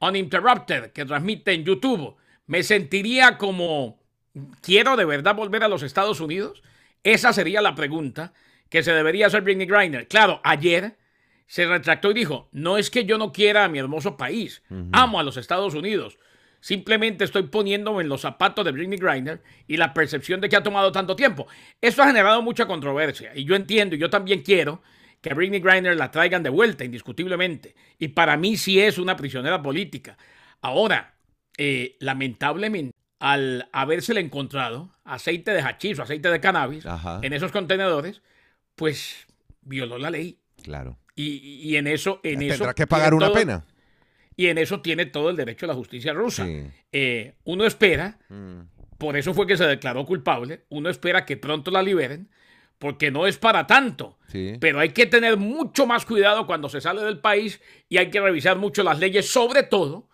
Uninterrupted, 0.01 0.91
que 0.91 1.05
transmite 1.05 1.53
en 1.53 1.65
YouTube, 1.65 2.17
me 2.47 2.63
sentiría 2.63 3.39
como, 3.39 4.01
¿quiero 4.61 4.97
de 4.97 5.05
verdad 5.05 5.35
volver 5.35 5.65
a 5.65 5.69
los 5.69 5.83
Estados 5.83 6.21
Unidos? 6.21 6.63
Esa 7.03 7.33
sería 7.33 7.61
la 7.63 7.75
pregunta 7.75 8.33
que 8.69 8.83
se 8.83 8.93
debería 8.93 9.27
hacer 9.27 9.43
Britney 9.43 9.67
Griner. 9.67 10.09
Claro, 10.09 10.41
ayer 10.45 10.97
se 11.47 11.67
retractó 11.67 12.11
y 12.11 12.15
dijo, 12.15 12.49
no 12.53 12.79
es 12.79 12.91
que 12.91 13.05
yo 13.05 13.19
no 13.19 13.33
quiera 13.33 13.65
a 13.65 13.69
mi 13.69 13.79
hermoso 13.79 14.17
país, 14.17 14.63
amo 14.93 15.21
a 15.21 15.23
los 15.23 15.37
Estados 15.37 15.75
Unidos. 15.75 16.19
Simplemente 16.61 17.25
estoy 17.25 17.43
poniéndome 17.43 18.03
en 18.03 18.09
los 18.09 18.21
zapatos 18.21 18.65
de 18.65 18.71
Britney 18.71 18.99
Griner 18.99 19.43
y 19.67 19.77
la 19.77 19.93
percepción 19.93 20.41
de 20.41 20.49
que 20.49 20.57
ha 20.57 20.63
tomado 20.63 20.93
tanto 20.93 21.17
tiempo. 21.17 21.49
Esto 21.81 22.03
ha 22.03 22.07
generado 22.07 22.41
mucha 22.41 22.67
controversia 22.67 23.33
y 23.35 23.45
yo 23.45 23.57
entiendo 23.57 23.97
y 23.97 23.99
yo 23.99 24.09
también 24.09 24.43
quiero 24.43 24.81
que 25.21 25.31
a 25.31 25.35
Britney 25.35 25.61
Griner 25.61 25.97
la 25.97 26.11
traigan 26.11 26.43
de 26.43 26.51
vuelta, 26.51 26.85
indiscutiblemente. 26.85 27.75
Y 27.99 28.09
para 28.09 28.37
mí 28.37 28.57
sí 28.57 28.81
es 28.81 28.99
una 28.99 29.17
prisionera 29.17 29.61
política. 29.61 30.17
Ahora, 30.61 31.12
eh, 31.59 31.97
lamentablemente, 32.01 32.97
al 33.19 33.69
habérsele 33.73 34.21
encontrado 34.21 34.91
aceite 35.05 35.53
de 35.53 35.61
hachís 35.63 35.99
o 35.99 36.03
aceite 36.03 36.29
de 36.31 36.41
cannabis 36.41 36.85
Ajá. 36.87 37.21
en 37.23 37.33
esos 37.33 37.53
contenedores, 37.53 38.23
pues 38.75 39.27
violó 39.63 39.99
la 39.99 40.11
ley. 40.11 40.39
Claro. 40.63 40.99
Y, 41.15 41.37
y 41.63 41.77
en 41.77 41.87
eso, 41.87 42.21
en 42.23 42.43
eso 42.43 42.55
Tendrá 42.59 42.75
que 42.75 42.87
pagar 42.87 43.15
una 43.15 43.27
todo- 43.27 43.35
pena. 43.37 43.65
Y 44.35 44.47
en 44.47 44.57
eso 44.59 44.81
tiene 44.81 45.05
todo 45.07 45.29
el 45.31 45.37
derecho 45.37 45.67
la 45.67 45.75
justicia 45.75 46.13
rusa. 46.15 46.47
Sí. 46.47 46.65
Eh, 46.91 47.35
uno 47.45 47.65
espera, 47.67 48.19
Mm. 48.29 48.61
por 48.99 49.17
eso 49.17 49.35
fue 49.35 49.47
que 49.47 49.57
se 49.59 49.67
declaró 49.67 50.05
culpable, 50.07 50.65
uno 50.71 50.89
espera 50.89 51.27
que 51.27 51.37
pronto 51.37 51.71
la 51.71 51.83
liberen, 51.83 52.31
porque 52.79 53.11
no 53.13 53.27
es 53.27 53.37
para 53.37 53.67
tanto. 53.67 54.19
Sí. 54.29 54.55
Pero 54.59 54.81
hay 54.81 54.89
que 54.89 55.07
tener 55.07 55.37
mucho 55.37 55.87
más 55.87 56.05
cuidado 56.07 56.47
cuando 56.47 56.69
se 56.69 56.81
sale 56.81 57.03
del 57.03 57.19
país 57.21 57.61
y 57.89 57.99
hay 57.99 58.11
que 58.11 58.21
revisar 58.21 58.57
mucho 58.57 58.83
las 58.83 58.99
leyes, 58.99 59.31
sobre 59.31 59.63
todo 59.63 60.09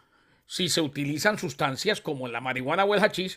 si 0.50 0.70
se 0.70 0.80
utilizan 0.80 1.38
sustancias 1.38 2.00
como 2.00 2.26
la 2.26 2.40
marihuana 2.40 2.84
o 2.86 2.94
el 2.94 3.00
hachís, 3.04 3.36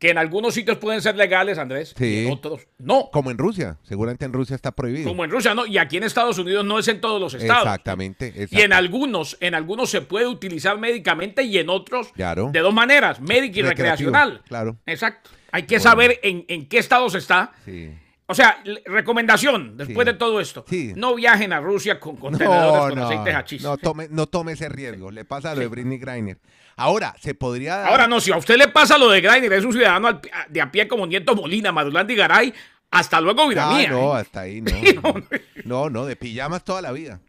que 0.00 0.10
en 0.10 0.18
algunos 0.18 0.54
sitios 0.54 0.78
pueden 0.78 1.00
ser 1.00 1.14
legales, 1.14 1.56
Andrés, 1.56 1.94
y 2.00 2.26
en 2.26 2.32
otros 2.32 2.66
no. 2.78 3.10
Como 3.12 3.30
en 3.30 3.38
Rusia. 3.38 3.78
Seguramente 3.84 4.24
en 4.24 4.32
Rusia 4.32 4.56
está 4.56 4.72
prohibido. 4.72 5.08
Como 5.08 5.24
en 5.24 5.30
Rusia 5.30 5.54
no, 5.54 5.66
y 5.66 5.78
aquí 5.78 5.98
en 5.98 6.02
Estados 6.02 6.36
Unidos 6.36 6.64
no 6.64 6.80
es 6.80 6.88
en 6.88 7.00
todos 7.00 7.20
los 7.20 7.32
estados. 7.34 7.62
Exactamente. 7.62 8.48
Y 8.50 8.60
en 8.62 8.72
algunos, 8.72 9.36
en 9.40 9.54
algunos 9.54 9.88
se 9.88 10.00
puede 10.00 10.26
utilizar 10.26 10.76
médicamente 10.78 11.44
y 11.44 11.58
en 11.58 11.68
otros 11.70 12.08
Claro. 12.12 12.50
de 12.52 12.58
dos 12.58 12.74
maneras, 12.74 13.20
médica 13.20 13.60
y 13.60 13.62
Recreativo, 13.62 14.10
recreacional. 14.10 14.42
claro. 14.48 14.76
Exacto. 14.84 15.30
Hay 15.52 15.62
que 15.62 15.76
Bueno. 15.76 15.90
saber 15.90 16.20
en, 16.24 16.44
en 16.48 16.66
qué 16.68 16.78
estados 16.78 17.14
está. 17.14 17.52
Sí. 17.64 17.90
O 18.30 18.34
sea, 18.34 18.62
recomendación 18.84 19.76
después 19.76 20.06
Sí. 20.06 20.12
de 20.12 20.18
todo 20.18 20.38
esto. 20.38 20.64
Sí. 20.68 20.92
No 20.94 21.14
viajen 21.14 21.52
a 21.52 21.60
Rusia 21.60 21.98
con 21.98 22.16
contenedores 22.16 22.72
No, 22.82 22.88
con 22.90 22.98
no, 22.98 23.06
aceite 23.06 23.32
hachís. 23.32 23.62
no 23.62 23.78
tome, 23.78 24.06
no 24.10 24.26
tome 24.26 24.52
ese 24.52 24.68
riesgo. 24.68 25.10
Le 25.10 25.24
pasa 25.24 25.54
lo 25.54 25.60
de 25.62 25.66
Britney 25.68 25.98
Griner. 25.98 26.38
Ahora, 26.76 27.14
se 27.20 27.34
podría 27.34 27.76
dar. 27.76 27.88
Ahora 27.88 28.06
no, 28.06 28.20
si 28.20 28.30
a 28.30 28.36
usted 28.36 28.56
le 28.56 28.68
pasa 28.68 28.98
lo 28.98 29.08
de 29.08 29.20
Greiner, 29.22 29.52
es 29.54 29.64
un 29.64 29.72
ciudadano 29.72 30.20
de 30.48 30.60
a 30.60 30.70
pie 30.70 30.86
como 30.86 31.06
Nieto 31.06 31.34
Molina, 31.34 31.72
Madulán 31.72 32.08
y 32.10 32.14
Garay, 32.14 32.52
hasta 32.90 33.20
luego, 33.20 33.48
vida 33.48 33.68
Ah, 33.70 33.76
mía. 33.76 33.90
no, 33.90 34.16
¿eh? 34.16 34.20
hasta 34.20 34.40
ahí 34.40 34.60
no. 34.60 34.72
No, 35.64 35.90
no, 35.90 36.04
de 36.06 36.14
pijamas 36.16 36.64
toda 36.64 36.82
la 36.82 36.92
vida. 36.92 37.20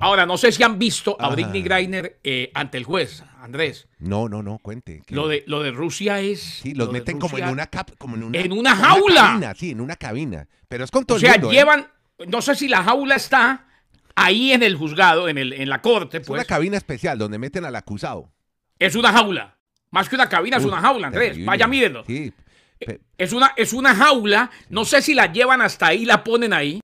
Ahora, 0.00 0.26
no 0.26 0.36
sé 0.36 0.52
si 0.52 0.62
han 0.62 0.78
visto 0.78 1.16
a. 1.20 1.28
Britney 1.30 1.62
Greiner 1.62 2.20
eh, 2.22 2.50
ante 2.54 2.78
el 2.78 2.84
juez, 2.84 3.22
Andrés. 3.40 3.88
No, 3.98 4.28
no, 4.28 4.42
no, 4.42 4.58
cuente. 4.58 5.02
que- 5.06 5.14
Lo 5.14 5.28
de, 5.28 5.44
lo 5.46 5.62
de 5.62 5.70
Rusia 5.70 6.20
es. 6.20 6.40
Sí, 6.40 6.74
los 6.74 6.86
lo 6.88 6.92
meten 6.92 7.18
como 7.18 7.38
en 7.38 7.48
una 7.48 7.66
cap, 7.66 7.90
como 7.98 8.16
en 8.16 8.24
una, 8.24 8.38
En 8.38 8.52
una 8.52 8.76
jaula. 8.76 9.22
cabina, 9.22 9.54
sí, 9.54 9.70
en 9.70 9.80
una 9.80 9.96
cabina. 9.96 10.46
Pero 10.68 10.84
es 10.84 10.90
con 10.90 11.04
todo 11.04 11.16
O 11.16 11.20
sea, 11.20 11.34
el 11.34 11.40
mundo. 11.40 11.52
¿eh? 11.52 11.54
llevan. 11.56 11.88
No 12.28 12.42
sé 12.42 12.54
si 12.54 12.68
la 12.68 12.82
jaula 12.84 13.16
está 13.16 13.66
ahí 14.14 14.52
en 14.52 14.62
el 14.62 14.76
juzgado, 14.76 15.28
en, 15.28 15.38
el, 15.38 15.52
en 15.54 15.68
la 15.68 15.80
corte, 15.80 16.18
Es 16.18 16.26
pues. 16.26 16.38
una 16.38 16.44
cabina 16.44 16.76
especial 16.76 17.16
donde 17.18 17.38
meten 17.38 17.64
al 17.64 17.74
acusado. 17.76 18.30
Es 18.78 18.94
una 18.94 19.12
jaula. 19.12 19.56
Más 19.90 20.08
que 20.08 20.14
una 20.16 20.28
cabina, 20.28 20.58
es 20.58 20.64
una 20.64 20.80
jaula, 20.80 21.06
Andrés. 21.08 21.28
terrible. 21.30 21.46
Vaya, 21.46 21.66
mírenlo. 21.66 22.04
Sí. 22.06 22.32
pe- 22.78 23.00
Es 23.18 23.32
una, 23.32 23.52
es 23.56 23.72
una 23.72 23.94
jaula. 23.94 24.50
No 24.68 24.84
sé 24.84 25.02
si 25.02 25.14
la 25.14 25.32
llevan 25.32 25.60
hasta 25.62 25.86
ahí, 25.88 26.04
la 26.04 26.22
ponen 26.22 26.52
ahí. 26.52 26.80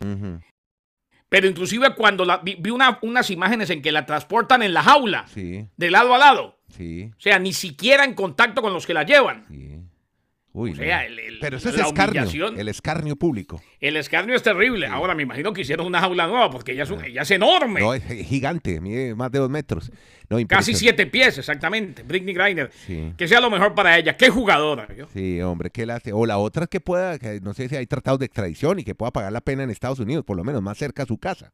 ujú, 0.00 0.40
Pero 1.28 1.46
inclusive 1.48 1.94
cuando 1.94 2.24
la, 2.24 2.38
vi, 2.38 2.56
vi 2.58 2.70
una- 2.70 2.98
unas 3.02 3.30
imágenes 3.30 3.70
en 3.70 3.82
que 3.82 3.90
la 3.92 4.06
transportan 4.06 4.62
en 4.62 4.72
la 4.72 4.82
jaula, 4.82 5.26
Sí, 5.28 5.66
de 5.76 5.90
lado 5.90 6.14
a 6.14 6.18
lado. 6.18 6.58
sí, 6.68 7.10
O 7.16 7.20
sea, 7.20 7.38
ni 7.38 7.52
siquiera 7.52 8.04
en 8.04 8.14
contacto 8.14 8.62
con 8.62 8.72
los 8.72 8.86
que 8.86 8.94
la 8.94 9.02
llevan. 9.04 9.44
sí. 9.48 9.72
Uy, 10.58 10.70
O 10.70 10.74
sea, 10.74 11.04
el- 11.04 11.18
el- 11.18 11.38
Pero 11.38 11.58
es 11.58 11.66
escarnio, 11.66 12.48
el 12.56 12.68
escarnio 12.68 13.14
público. 13.14 13.60
El 13.78 13.98
escarnio 13.98 14.34
es 14.34 14.42
terrible. 14.42 14.86
Ahora 14.86 15.14
me 15.14 15.22
imagino 15.22 15.52
que 15.52 15.60
hicieron 15.60 15.86
una 15.86 16.00
jaula 16.00 16.26
nueva 16.26 16.50
porque 16.50 16.72
ella 16.72 16.84
es, 16.84 16.90
un- 16.90 17.04
ella 17.04 17.20
es 17.22 17.30
enorme. 17.30 17.80
No, 17.80 17.92
es 17.92 18.02
gigante, 18.26 18.80
mide 18.80 19.14
más 19.14 19.30
de 19.30 19.38
dos 19.38 19.50
metros. 19.50 19.92
No, 20.30 20.38
Casi 20.48 20.72
siete 20.74 21.06
pies, 21.06 21.36
exactamente. 21.36 22.02
Britney 22.04 22.32
Griner. 22.32 22.70
Sí. 22.86 23.12
Que 23.18 23.28
sea 23.28 23.40
lo 23.42 23.50
mejor 23.50 23.74
para 23.74 23.98
ella. 23.98 24.16
Qué 24.16 24.30
jugadora. 24.30 24.88
¿yo? 24.96 25.06
Sí, 25.12 25.42
hombre, 25.42 25.68
¿qué 25.68 25.82
hace? 25.92 26.14
O 26.14 26.24
la 26.24 26.38
otra 26.38 26.62
es 26.64 26.70
que 26.70 26.80
pueda, 26.80 27.18
que 27.18 27.38
no 27.42 27.52
sé 27.52 27.68
si 27.68 27.76
hay 27.76 27.86
tratados 27.86 28.18
de 28.18 28.24
extradición 28.24 28.78
y 28.78 28.84
que 28.84 28.94
pueda 28.94 29.10
pagar 29.12 29.32
la 29.32 29.42
pena 29.42 29.62
en 29.62 29.68
Estados 29.68 29.98
Unidos, 29.98 30.24
por 30.24 30.38
lo 30.38 30.42
menos 30.42 30.62
más 30.62 30.78
cerca 30.78 31.02
a 31.02 31.06
su 31.06 31.18
casa 31.18 31.52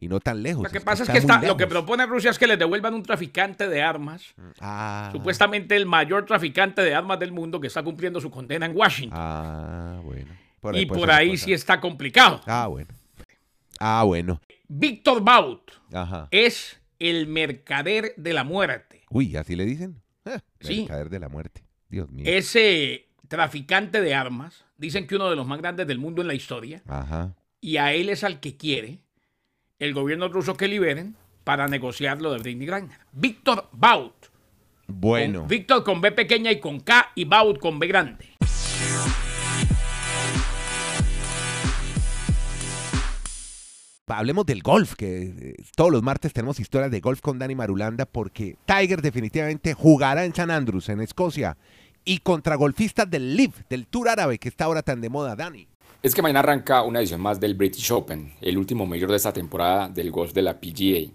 y 0.00 0.08
no 0.08 0.18
tan 0.18 0.42
lejos. 0.42 0.62
Lo 0.64 0.70
que 0.70 0.80
pasa 0.80 1.02
es 1.02 1.10
que 1.10 1.18
está, 1.18 1.42
lo 1.42 1.56
que 1.56 1.66
propone 1.66 2.06
Rusia 2.06 2.30
es 2.30 2.38
que 2.38 2.46
les 2.46 2.58
devuelvan 2.58 2.94
un 2.94 3.02
traficante 3.02 3.68
de 3.68 3.82
armas. 3.82 4.34
Ah, 4.58 5.10
Supuestamente 5.12 5.76
el 5.76 5.84
mayor 5.86 6.24
traficante 6.24 6.82
de 6.82 6.94
armas 6.94 7.18
del 7.20 7.32
mundo 7.32 7.60
que 7.60 7.66
está 7.66 7.82
cumpliendo 7.82 8.20
su 8.20 8.30
condena 8.30 8.64
en 8.66 8.74
Washington. 8.76 9.18
Ah, 9.20 10.00
bueno. 10.02 10.30
y 10.74 10.86
por 10.86 11.10
ahí 11.10 11.36
sí 11.36 11.52
está 11.52 11.80
complicado. 11.80 12.40
Ah, 12.46 12.66
bueno. 12.66 12.88
Ah, 13.78 14.02
bueno. 14.04 14.40
Víctor 14.68 15.22
Baut 15.22 15.70
Ajá. 15.92 16.28
es 16.30 16.80
el 16.98 17.26
mercader 17.26 18.14
de 18.16 18.32
la 18.32 18.44
muerte. 18.44 19.02
Uy, 19.10 19.36
¿así 19.36 19.54
le 19.56 19.64
dicen? 19.64 20.00
Eh, 20.24 20.38
Sí. 20.60 20.80
Mercader 20.80 21.10
de 21.10 21.18
la 21.18 21.28
muerte. 21.28 21.64
Dios 21.88 22.10
mío. 22.10 22.24
Ese 22.28 23.08
traficante 23.28 24.00
de 24.00 24.14
armas, 24.14 24.64
dicen 24.76 25.06
que 25.06 25.16
uno 25.16 25.28
de 25.30 25.36
los 25.36 25.46
más 25.46 25.58
grandes 25.60 25.86
del 25.86 25.98
mundo 25.98 26.20
en 26.22 26.28
la 26.28 26.34
historia, 26.34 26.82
Ajá. 26.86 27.34
y 27.60 27.76
a 27.78 27.92
él 27.92 28.08
es 28.08 28.22
al 28.24 28.40
que 28.40 28.56
quiere 28.56 28.98
el 29.80 29.94
gobierno 29.94 30.28
ruso 30.28 30.56
que 30.56 30.68
liberen 30.68 31.16
para 31.42 31.66
negociar 31.66 32.20
lo 32.20 32.32
de 32.32 32.38
Britney 32.38 32.66
Griner. 32.66 32.98
Víctor 33.12 33.68
Baut. 33.72 34.14
Bueno. 34.86 35.46
Víctor 35.46 35.82
con 35.82 36.00
B 36.00 36.12
pequeña 36.12 36.52
y 36.52 36.60
con 36.60 36.80
K 36.80 37.12
y 37.14 37.24
Baut 37.24 37.58
con 37.58 37.78
B 37.78 37.86
grande. 37.86 38.26
Hablemos 44.06 44.44
del 44.44 44.60
golf, 44.60 44.96
que 44.96 45.22
eh, 45.22 45.54
todos 45.76 45.92
los 45.92 46.02
martes 46.02 46.32
tenemos 46.32 46.58
historias 46.58 46.90
de 46.90 47.00
golf 47.00 47.20
con 47.20 47.38
Dani 47.38 47.54
Marulanda 47.54 48.06
porque 48.06 48.56
Tiger 48.66 49.02
definitivamente 49.02 49.72
jugará 49.72 50.24
en 50.24 50.34
San 50.34 50.50
Andrews, 50.50 50.88
en 50.88 51.00
Escocia, 51.00 51.56
y 52.04 52.18
contra 52.18 52.56
golfistas 52.56 53.08
del 53.08 53.36
LIV, 53.36 53.68
del 53.68 53.86
Tour 53.86 54.08
Árabe, 54.08 54.38
que 54.38 54.48
está 54.48 54.64
ahora 54.64 54.82
tan 54.82 55.00
de 55.00 55.10
moda, 55.10 55.36
Dani. 55.36 55.69
Es 56.02 56.14
que 56.14 56.22
mañana 56.22 56.38
arranca 56.38 56.82
una 56.82 57.00
edición 57.00 57.20
más 57.20 57.40
del 57.40 57.54
British 57.54 57.92
Open, 57.92 58.32
el 58.40 58.56
último 58.56 58.86
mayor 58.86 59.10
de 59.10 59.16
esta 59.16 59.34
temporada 59.34 59.86
del 59.90 60.10
golf 60.10 60.32
de 60.32 60.40
la 60.40 60.58
PGA. 60.58 61.12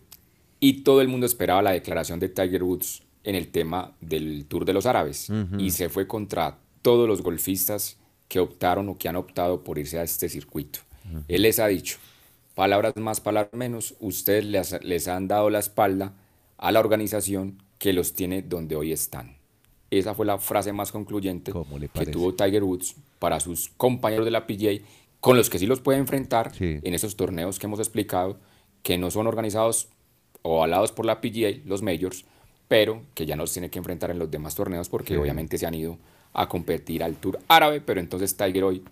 Y 0.59 0.83
todo 0.83 1.01
el 1.01 1.07
mundo 1.07 1.25
esperaba 1.25 1.63
la 1.63 1.71
declaración 1.71 2.19
de 2.19 2.29
Tiger 2.29 2.61
Woods 2.61 3.01
en 3.23 3.33
el 3.33 3.47
tema 3.47 3.95
del 3.99 4.45
Tour 4.45 4.63
de 4.63 4.73
los 4.73 4.85
Árabes. 4.85 5.31
Y 5.57 5.71
se 5.71 5.89
fue 5.89 6.05
contra 6.05 6.59
todos 6.83 7.07
los 7.07 7.23
golfistas 7.23 7.97
que 8.27 8.39
optaron 8.39 8.87
o 8.89 8.97
que 8.99 9.09
han 9.09 9.15
optado 9.15 9.63
por 9.63 9.79
irse 9.79 9.97
a 9.97 10.03
este 10.03 10.29
circuito. 10.29 10.81
Él 11.27 11.41
les 11.41 11.57
ha 11.57 11.65
dicho, 11.65 11.97
palabras 12.53 12.95
más, 12.95 13.19
palabras 13.19 13.53
menos, 13.53 13.95
ustedes 13.99 14.45
les, 14.45 14.83
les 14.83 15.07
han 15.07 15.27
dado 15.27 15.49
la 15.49 15.59
espalda 15.59 16.13
a 16.57 16.71
la 16.71 16.79
organización 16.79 17.57
que 17.79 17.91
los 17.91 18.13
tiene 18.13 18.43
donde 18.43 18.75
hoy 18.75 18.91
están. 18.91 19.37
Esa 19.89 20.13
fue 20.13 20.27
la 20.27 20.37
frase 20.37 20.73
más 20.73 20.91
concluyente 20.91 21.51
¿Cómo 21.51 21.79
le 21.79 21.89
que 21.89 22.05
tuvo 22.05 22.33
Tiger 22.33 22.63
Woods 22.63 22.95
para 23.19 23.39
sus 23.39 23.69
compañeros 23.77 24.25
de 24.25 24.31
la 24.31 24.47
PGA, 24.47 24.79
con 25.19 25.37
los 25.37 25.49
que 25.49 25.59
sí 25.59 25.65
los 25.65 25.81
puede 25.81 25.97
enfrentar 25.99 26.53
Sí. 26.53 26.79
en 26.83 26.93
esos 26.93 27.15
torneos 27.15 27.59
que 27.59 27.65
hemos 27.67 27.79
explicado, 27.79 28.37
que 28.83 28.97
no 28.97 29.09
son 29.11 29.27
organizados 29.27 29.89
o 30.43 30.57
avalados 30.57 30.91
por 30.91 31.05
la 31.05 31.21
PGA, 31.21 31.61
los 31.65 31.81
majors, 31.81 32.25
pero 32.67 33.01
que 33.15 33.25
ya 33.25 33.35
nos 33.35 33.51
tiene 33.53 33.69
que 33.69 33.79
enfrentar 33.79 34.11
en 34.11 34.19
los 34.19 34.29
demás 34.29 34.55
torneos 34.55 34.89
porque 34.89 35.13
Sí. 35.13 35.19
obviamente 35.19 35.57
se 35.57 35.65
han 35.65 35.73
ido 35.73 35.97
a 36.33 36.47
competir 36.49 37.03
al 37.03 37.15
Tour 37.15 37.39
árabe, 37.47 37.81
pero 37.81 37.99
entonces 37.99 38.35
Tiger 38.37 38.63
hoy 38.65 38.83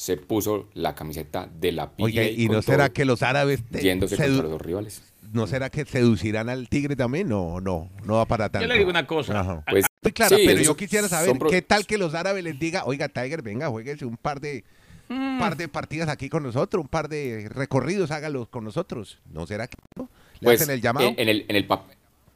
se 0.00 0.16
puso 0.16 0.66
la 0.72 0.94
camiseta 0.94 1.46
de 1.60 1.72
la 1.72 1.90
PGA. 1.90 2.04
Oye, 2.06 2.32
¿y 2.34 2.48
no 2.48 2.62
será 2.62 2.88
que 2.88 3.04
los 3.04 3.22
árabes 3.22 3.62
te- 3.70 3.82
yéndose 3.82 4.16
sedu- 4.16 4.28
contra 4.28 4.42
los 4.44 4.50
dos 4.52 4.62
rivales? 4.62 5.02
no 5.34 5.46
será 5.46 5.68
que 5.68 5.84
seducirán 5.84 6.48
al 6.48 6.70
tigre 6.70 6.96
también? 6.96 7.28
No, 7.28 7.60
no, 7.60 7.90
no 8.06 8.14
va 8.14 8.24
para 8.24 8.48
tanto. 8.48 8.66
Yo 8.66 8.72
le 8.72 8.78
digo 8.78 8.88
una 8.88 9.06
cosa. 9.06 9.38
Ajá. 9.38 9.62
Pues, 9.70 9.84
Muy 10.02 10.12
clara, 10.12 10.34
sí, 10.38 10.42
pero 10.46 10.62
yo 10.62 10.74
quisiera 10.74 11.06
saber 11.06 11.38
pro- 11.38 11.50
qué 11.50 11.60
tal 11.60 11.84
que 11.86 11.98
los 11.98 12.14
árabes 12.14 12.42
les 12.42 12.58
diga, 12.58 12.84
oiga 12.86 13.10
Tiger, 13.10 13.42
venga, 13.42 13.68
jueguese 13.68 14.06
un 14.06 14.16
par 14.16 14.40
de 14.40 14.64
un 15.10 15.38
par 15.38 15.58
de 15.58 15.68
partidas 15.68 16.08
aquí 16.08 16.30
con 16.30 16.44
nosotros, 16.44 16.80
un 16.82 16.88
par 16.88 17.10
de 17.10 17.50
recorridos, 17.50 18.10
hágalos 18.10 18.48
con 18.48 18.64
nosotros. 18.64 19.18
¿No 19.30 19.46
será 19.46 19.66
que 19.66 19.76
no? 19.96 20.08
le 20.40 20.44
Pues, 20.46 20.62
hacen 20.62 20.72
el 20.74 20.80
llamado? 20.80 21.08
En, 21.08 21.14
en 21.18 21.28
el, 21.28 21.44
en, 21.46 21.56
el 21.56 21.68
pap- 21.68 21.82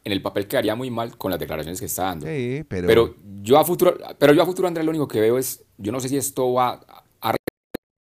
en 0.04 0.12
el 0.12 0.20
papel 0.20 0.46
quedaría 0.46 0.74
muy 0.74 0.90
mal 0.90 1.16
con 1.16 1.30
las 1.30 1.40
declaraciones 1.40 1.80
que 1.80 1.86
está 1.86 2.02
dando. 2.04 2.26
sí, 2.26 2.62
pero, 2.68 2.86
Pero 2.88 3.16
yo 3.42 3.58
a 3.58 3.64
futuro, 3.64 3.96
pero 4.18 4.34
yo 4.34 4.42
a 4.42 4.44
futuro, 4.46 4.68
Andrés, 4.68 4.84
lo 4.84 4.90
único 4.90 5.08
que 5.08 5.18
veo 5.18 5.38
es, 5.38 5.64
yo 5.78 5.90
no 5.92 5.98
sé 6.00 6.10
si 6.10 6.18
esto 6.18 6.52
va 6.52 6.80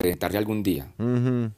a 0.04 0.06
reventarse 0.06 0.38
algún 0.38 0.62
día, 0.62 0.92
Ujú. 0.98 1.50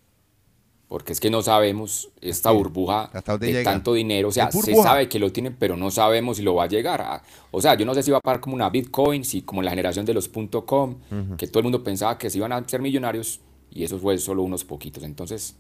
porque 0.89 1.13
es 1.13 1.21
que 1.21 1.31
no 1.31 1.43
sabemos 1.43 2.11
esta 2.21 2.51
Sí. 2.51 2.57
burbuja 2.57 3.05
¿Hasta 3.13 3.33
dónde 3.33 3.47
de 3.49 3.53
llega? 3.55 3.73
tanto 3.73 3.93
dinero, 3.95 4.29
o 4.29 4.33
sea, 4.33 4.47
¿Es 4.47 4.61
se 4.65 4.75
sabe 4.77 5.09
que 5.09 5.19
lo 5.19 5.33
tienen, 5.33 5.57
pero 5.59 5.77
no 5.77 5.91
sabemos 5.91 6.37
si 6.37 6.43
lo 6.43 6.55
va 6.55 6.65
a 6.65 6.69
llegar. 6.69 7.01
a- 7.01 7.23
o 7.51 7.61
sea, 7.61 7.75
yo 7.77 7.85
no 7.85 7.95
sé 7.95 8.03
si 8.03 8.11
va 8.11 8.19
a 8.19 8.21
parar 8.21 8.41
como 8.41 8.55
una 8.55 8.71
Bitcoin, 8.71 9.25
si 9.25 9.43
como 9.43 9.63
la 9.63 9.71
generación 9.71 10.07
de 10.07 10.15
los 10.15 10.29
.com, 10.29 10.97
que 11.37 11.47
todo 11.49 11.59
el 11.61 11.65
mundo 11.65 11.83
pensaba 11.83 12.17
que 12.19 12.31
se 12.31 12.39
iban 12.39 12.53
a 12.53 12.67
ser 12.69 12.81
millonarios 12.81 13.41
y 13.71 13.83
eso 13.85 13.99
fue 13.99 14.17
solo 14.19 14.43
unos 14.43 14.65
poquitos. 14.65 15.03
Entonces, 15.03 15.57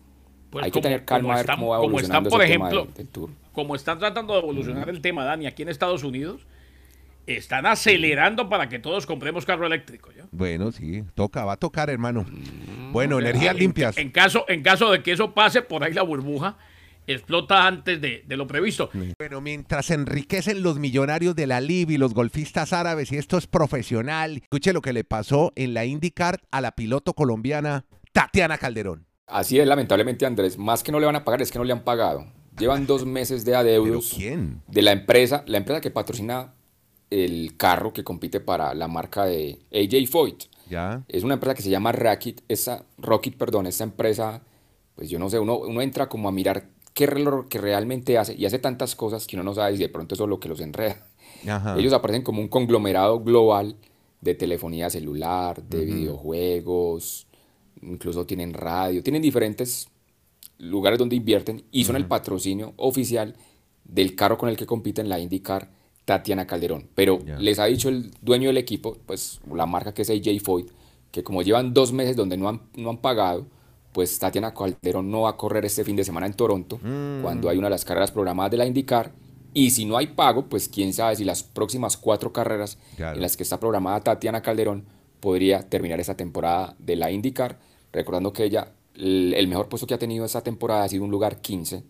Pues 0.50 0.64
hay 0.64 0.71
que 0.71 0.75
como- 0.75 0.83
tener 0.85 1.05
calma 1.05 1.23
como 1.23 1.33
a 1.33 1.37
ver 1.37 1.40
están- 1.45 1.57
cómo 1.57 1.69
va 1.71 1.76
como 1.78 1.88
evolucionando 1.88 2.28
están, 2.28 2.38
por 2.38 2.45
ese 2.45 2.52
tema 2.52 2.69
ejemplo, 2.69 2.85
del- 2.87 2.95
del 2.95 3.09
Tour. 3.09 3.31
como 3.52 3.75
están 3.75 3.99
tratando 3.99 4.33
de 4.35 4.38
evolucionar 4.40 4.88
el 4.88 5.00
tema, 5.00 5.25
Dani, 5.25 5.47
aquí 5.47 5.62
en 5.62 5.69
Estados 5.71 6.05
Unidos, 6.05 6.47
están 7.26 7.66
acelerando 7.66 8.49
para 8.49 8.68
que 8.68 8.78
todos 8.78 9.06
compremos 9.06 9.45
carro 9.45 9.66
eléctrico. 9.66 10.11
¿ya? 10.16 10.25
bueno, 10.30 10.71
sí, 10.73 11.02
toca, 11.14 11.45
va 11.45 11.54
a 11.54 11.56
tocar, 11.56 11.90
hermano. 11.90 12.25
Mm, 12.28 12.92
Bueno, 12.92 13.18
energías 13.18 13.52
En- 13.54 13.59
limpias. 13.61 13.99
En, 13.99 14.11
caso, 14.11 14.45
en 14.49 14.62
caso 14.62 14.90
de 14.92 15.02
que 15.02 15.12
eso 15.12 15.35
pase, 15.35 15.62
por 15.62 15.83
ahí 15.85 15.92
la 15.92 16.02
burbuja 16.02 16.56
explota 17.09 17.66
antes 17.66 18.00
de, 18.00 18.25
de 18.26 18.37
lo 18.37 18.47
previsto. 18.49 18.90
Bueno, 19.18 19.40
mientras 19.40 19.87
se 19.87 19.95
enriquecen 19.95 20.62
los 20.62 20.78
millonarios 20.78 21.37
de 21.37 21.47
la 21.47 21.61
LIB 21.61 21.90
y 21.92 21.99
los 21.99 22.14
golfistas 22.14 22.73
árabes, 22.73 23.12
y 23.12 23.16
esto 23.16 23.38
es 23.38 23.47
profesional, 23.47 24.38
escuche 24.42 24.73
lo 24.73 24.80
que 24.83 24.92
le 24.92 25.04
pasó 25.04 25.52
en 25.54 25.73
la 25.75 25.85
IndyCar 25.85 26.40
a 26.50 26.61
la 26.61 26.73
piloto 26.73 27.12
colombiana 27.14 27.85
Tatiana 28.12 28.59
Calderón. 28.59 29.06
Así 29.28 29.59
es, 29.61 29.66
lamentablemente, 29.68 30.26
Andrés, 30.26 30.59
más 30.59 30.83
que 30.83 30.90
no 30.92 30.99
le 31.00 31.06
van 31.06 31.16
a 31.16 31.25
pagar, 31.25 31.42
es 31.42 31.50
que 31.52 31.59
no 31.59 31.64
le 31.64 31.73
han 31.73 31.85
pagado. 31.85 32.26
Llevan 32.59 32.87
dos 32.87 33.04
meses 33.04 33.45
de 33.45 33.50
¿Pero 33.52 33.59
adeudos 33.61 34.12
quién? 34.16 34.62
de 34.66 34.83
la 34.83 34.92
empresa, 34.92 35.45
la 35.47 35.59
empresa 35.59 35.80
que 35.80 35.90
patrocina 35.90 36.54
el 37.11 37.57
carro 37.57 37.93
que 37.93 38.05
compite 38.05 38.41
para 38.41 38.75
la 38.75 38.89
marca 38.89 39.25
de 39.25 39.59
AJ 39.73 40.09
Foyt. 40.09 40.45
Ya. 40.69 41.05
Es 41.09 41.23
una 41.23 41.35
empresa 41.35 41.55
que 41.55 41.63
se 41.63 41.71
llama 41.71 41.93
Rocket, 41.93 42.43
esa, 42.49 42.85
Rocket, 42.99 43.37
perdón, 43.37 43.67
esa 43.67 43.85
empresa, 43.85 44.43
pues 44.97 45.09
yo 45.09 45.19
no 45.19 45.31
sé, 45.31 45.39
uno, 45.39 45.59
uno 45.59 45.81
entra 45.81 46.09
como 46.09 46.29
a 46.29 46.33
mirar 46.33 46.69
qué 46.93 47.07
reloj 47.07 47.47
que 47.49 47.59
realmente 47.59 48.19
hace 48.19 48.35
y 48.35 48.47
hace 48.47 48.59
tantas 48.59 48.97
cosas 48.97 49.27
que 49.27 49.37
uno 49.37 49.45
no 49.45 49.55
sabe 49.55 49.77
si 49.77 49.83
de 49.83 49.89
pronto 49.89 50.15
eso 50.15 50.25
es 50.25 50.31
lo 50.31 50.41
que 50.41 50.49
los 50.49 50.61
enreda. 50.61 51.07
Ajá. 51.47 51.79
Ellos 51.79 51.93
aparecen 51.93 52.23
como 52.23 52.41
un 52.41 52.49
conglomerado 52.49 53.21
global 53.21 53.77
de 54.21 54.35
telefonía 54.35 54.91
celular, 54.91 55.63
de 55.63 55.85
videojuegos, 55.85 57.27
incluso 57.83 58.27
tienen 58.27 58.55
radio, 58.55 59.03
tienen 59.03 59.23
diferentes 59.23 59.89
lugares 60.59 60.99
donde 60.99 61.17
invierten 61.17 61.65
y 61.71 61.85
son 61.85 61.97
el 61.97 62.07
patrocinio 62.07 62.73
oficial 62.77 63.37
del 63.85 64.17
carro 64.17 64.39
con 64.39 64.49
el 64.49 64.57
que 64.57 64.67
compiten 64.67 65.09
la 65.09 65.21
IndyCar 65.21 65.71
Tatiana 66.07 66.47
Calderón. 66.47 66.89
Pero 66.95 67.19
les 67.39 67.59
ha 67.59 67.67
dicho 67.67 67.91
el 67.91 68.13
dueño 68.23 68.49
del 68.49 68.57
equipo, 68.57 68.97
pues 69.05 69.41
la 69.53 69.67
marca 69.67 69.93
que 69.93 70.03
es 70.03 70.09
AJ 70.11 70.41
Foyt, 70.43 70.69
que 71.11 71.23
como 71.23 71.43
llevan 71.43 71.75
dos 71.75 71.93
meses 71.93 72.17
donde 72.17 72.39
no 72.39 72.49
han, 72.49 72.63
no 72.77 72.91
han 72.91 72.99
pagado, 72.99 73.47
pues 73.93 74.19
Tatiana 74.19 74.55
Calderón 74.55 75.11
no 75.11 75.23
va 75.23 75.31
a 75.31 75.37
correr 75.37 75.65
este 75.65 75.85
fin 75.85 75.97
de 75.97 76.05
semana 76.05 76.27
en 76.27 76.35
Toronto, 76.35 76.79
cuando 77.23 77.49
hay 77.49 77.59
una 77.59 77.67
de 77.67 77.73
las 77.73 77.85
carreras 77.85 78.13
programadas 78.13 78.51
de 78.51 78.57
la 78.57 78.67
IndyCar. 78.67 79.13
Y 79.53 79.71
si 79.71 79.85
no 79.85 79.97
hay 79.97 80.09
pago, 80.09 80.49
pues 80.49 80.69
quién 80.69 80.93
sabe 80.93 81.17
si 81.17 81.25
las 81.25 81.43
próximas 81.43 81.97
cuatro 81.97 82.33
carreras 82.33 82.79
Claro. 82.97 83.17
en 83.17 83.23
las 83.23 83.37
que 83.37 83.43
está 83.43 83.59
programada 83.59 84.01
Tatiana 84.01 84.43
Calderón 84.43 84.85
podría 85.19 85.69
terminar 85.69 85.99
esa 85.99 86.17
temporada 86.17 86.77
de 86.79 86.95
la 86.95 87.11
IndyCar. 87.11 87.59
Recordando 87.91 88.33
que 88.35 88.45
ella, 88.45 88.73
el, 88.95 89.49
mejor 89.49 89.69
puesto 89.69 89.87
que 89.87 89.95
ha 89.95 89.99
tenido 89.99 90.27
esa 90.27 90.43
temporada 90.43 90.85
ha 90.85 90.89
sido 90.89 91.05
un 91.05 91.11
lugar 91.11 91.41
15 91.41 91.83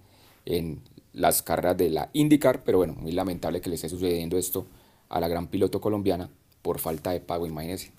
en 0.47 0.81
las 1.17 1.43
carreras 1.43 1.77
de 1.79 1.89
la 1.91 2.11
IndyCar, 2.13 2.63
pero 2.63 2.79
bueno, 2.79 2.95
muy 2.95 3.11
lamentable 3.13 3.61
que 3.61 3.71
le 3.71 3.77
esté 3.77 3.89
sucediendo 3.89 4.37
esto 4.37 4.67
a 5.09 5.19
la 5.19 5.29
gran 5.29 5.49
piloto 5.49 5.81
colombiana 5.81 6.29
por 6.61 6.79
falta 6.79 7.11
de 7.11 7.21
pago, 7.21 7.47
imagínense. 7.47 7.93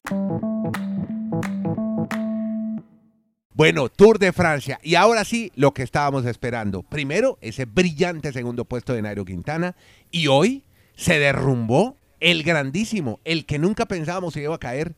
Bueno, 3.53 3.89
Tour 3.89 4.19
de 4.19 4.31
Francia. 4.33 4.79
Y 4.83 4.93
ahora 4.93 5.25
sí, 5.25 5.51
lo 5.55 5.73
que 5.73 5.81
estábamos 5.81 6.25
esperando. 6.25 6.83
Primero, 6.83 7.39
ese 7.41 7.65
brillante 7.65 8.31
segundo 8.31 8.65
puesto 8.65 8.93
de 8.93 9.01
Nairo 9.01 9.25
Quintana. 9.25 9.75
Y 10.11 10.27
hoy 10.27 10.63
se 10.95 11.17
derrumbó 11.17 11.95
el 12.19 12.43
grandísimo, 12.43 13.19
el 13.23 13.47
que 13.47 13.57
nunca 13.57 13.87
pensábamos 13.87 14.35
que 14.35 14.43
iba 14.43 14.53
a 14.53 14.59
caer, 14.59 14.93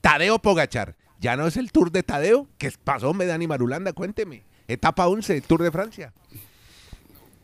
Tadeo 0.00 0.40
Pogachar. 0.40 0.96
Ya 1.20 1.36
no 1.36 1.46
es 1.46 1.56
el 1.56 1.70
Tour 1.70 1.92
de 1.92 2.02
Tadeo. 2.02 2.48
¿Qué 2.58 2.72
pasó, 2.82 3.14
Medani 3.14 3.46
Marulanda? 3.46 3.92
Cuénteme. 3.92 4.42
Etapa 4.66 5.06
11, 5.06 5.40
Tour 5.42 5.62
de 5.62 5.70
Francia. 5.70 6.12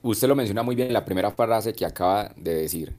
Usted 0.07 0.29
lo 0.29 0.37
menciona 0.37 0.63
muy 0.63 0.77
bien 0.77 0.87
en 0.89 0.95
la 0.95 1.05
primera 1.05 1.33
frase 1.33 1.73
que 1.73 1.85
acaba 1.85 2.33
de 2.37 2.55
decir. 2.55 2.95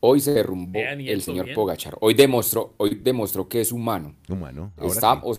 Hoy 0.00 0.20
se 0.20 0.32
derrumbó 0.32 0.78
Bien, 0.78 1.00
el 1.00 1.20
señor 1.20 1.44
bien. 1.46 1.54
Pogachar. 1.54 1.98
Hoy 2.00 2.14
demostró, 2.14 2.72
hoy 2.78 2.94
demostró 3.02 3.46
que 3.46 3.60
es 3.60 3.72
humano. 3.72 4.14
Humano. 4.28 4.72
ahora 4.78 4.92
Está- 4.92 5.14
sí. 5.16 5.20
o 5.24 5.36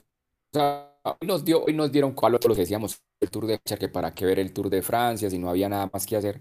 sea, 0.53 0.95
hoy 1.03 1.27
nos 1.27 1.43
dio, 1.43 1.63
hoy 1.63 1.73
nos 1.73 1.91
dieron 1.91 2.11
cuál 2.11 2.33
los 2.33 2.57
decíamos 2.57 3.01
el 3.19 3.31
Tour 3.31 3.47
de 3.47 3.57
Francia, 3.57 3.77
que 3.77 3.89
para 3.89 4.13
qué 4.13 4.25
ver 4.25 4.37
el 4.37 4.53
Tour 4.53 4.69
de 4.69 4.83
Francia 4.83 5.29
si 5.29 5.39
no 5.39 5.49
había 5.49 5.69
nada 5.69 5.89
más 5.91 6.05
que 6.05 6.15
hacer. 6.17 6.39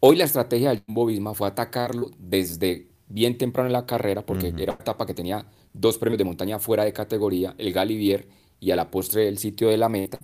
Hoy 0.00 0.16
la 0.16 0.24
estrategia 0.24 0.70
del 0.70 0.82
Jumbo 0.86 1.04
Visma 1.06 1.34
fue 1.34 1.48
atacarlo 1.48 2.10
desde 2.18 2.88
bien 3.08 3.36
temprano 3.36 3.66
en 3.66 3.72
la 3.74 3.84
carrera, 3.84 4.24
porque 4.24 4.48
era 4.56 4.72
una 4.72 4.80
etapa 4.80 5.04
que 5.04 5.12
tenía 5.12 5.44
dos 5.74 5.98
premios 5.98 6.18
de 6.18 6.24
montaña 6.24 6.58
fuera 6.58 6.84
de 6.84 6.92
categoría, 6.94 7.54
el 7.58 7.72
Galivier 7.74 8.26
y 8.58 8.70
a 8.70 8.76
la 8.76 8.90
postre 8.90 9.28
el 9.28 9.36
sitio 9.38 9.68
de 9.68 9.76
la 9.76 9.88
meta. 9.90 10.18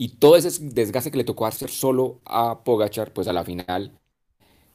Y 0.00 0.10
todo 0.10 0.36
ese 0.36 0.48
desgaste 0.62 1.10
que 1.10 1.18
le 1.18 1.24
tocó 1.24 1.44
hacer 1.44 1.70
solo 1.70 2.20
a 2.24 2.62
Pogachar, 2.62 3.12
pues 3.12 3.26
a 3.26 3.32
la 3.32 3.42
final 3.42 3.98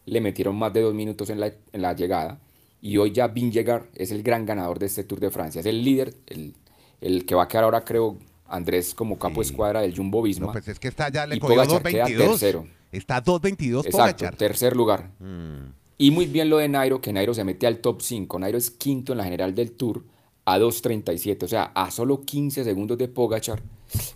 le 0.06 0.20
metieron 0.20 0.58
más 0.58 0.74
de 0.74 0.82
dos 0.82 0.94
minutos 0.94 1.30
en 1.30 1.40
la, 1.40 1.48
en 1.48 1.82
la 1.82 1.94
llegada. 1.94 2.42
Y 2.82 2.98
hoy 2.98 3.14
ya 3.14 3.30
Vingegaard 3.30 3.86
es 3.96 4.12
el 4.12 4.22
gran 4.22 4.46
ganador 4.46 4.80
de 4.80 4.88
este 4.88 5.06
Tour 5.06 5.22
de 5.22 5.32
Francia. 5.32 5.62
Es 5.62 5.66
el 5.66 5.82
líder, 5.82 6.14
el, 6.28 6.56
el 7.00 7.26
que 7.26 7.36
va 7.36 7.44
a 7.44 7.48
quedar 7.48 7.64
ahora, 7.64 7.86
creo, 7.86 8.18
Andrés 8.48 8.94
como 8.94 9.18
capo 9.18 9.42
Sí. 9.42 9.52
escuadra 9.52 9.80
del 9.80 9.96
Jumbo 9.96 10.22
Visma. 10.22 10.48
No, 10.48 10.52
pues 10.52 10.68
es 10.68 10.78
que 10.78 10.90
está 10.90 11.08
ya 11.10 11.26
le 11.26 11.40
cogió 11.40 11.56
Pogačar 11.56 11.84
queda 11.84 12.06
2.22. 12.06 12.18
tercero. 12.18 12.68
Está 12.92 13.24
2.22 13.24 13.86
Exacto, 13.86 14.26
tercer 14.38 14.76
lugar. 14.76 15.10
Mm. 15.20 15.72
Y 16.00 16.12
muy 16.12 16.26
bien 16.26 16.50
lo 16.50 16.58
de 16.58 16.68
Nairo, 16.68 17.00
que 17.00 17.14
Nairo 17.14 17.34
se 17.34 17.46
mete 17.46 17.66
al 17.66 17.78
top 17.78 18.02
5. 18.02 18.40
Nairo 18.40 18.58
es 18.58 18.70
quinto 18.72 19.14
en 19.14 19.20
la 19.20 19.24
general 19.24 19.56
del 19.56 19.72
Tour 19.72 20.04
a 20.44 20.60
2.37, 20.60 21.44
o 21.44 21.48
sea, 21.48 21.64
a 21.74 21.90
solo 21.92 22.26
15 22.26 22.66
segundos 22.66 22.98
de 22.98 23.08
Pogachar. 23.08 23.64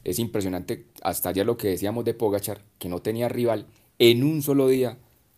Es 0.07 0.19
impresionante, 0.19 0.85
hasta 1.01 1.29
ayer 1.29 1.45
lo 1.45 1.57
que 1.57 1.67
decíamos 1.67 2.05
de 2.05 2.13
Pogachar, 2.13 2.61
que 2.79 2.87
no 2.87 2.99
tenía 3.01 3.27
rival 3.27 3.67
en 3.99 4.23
un 4.23 4.41
solo 4.41 4.67
día, 4.69 4.97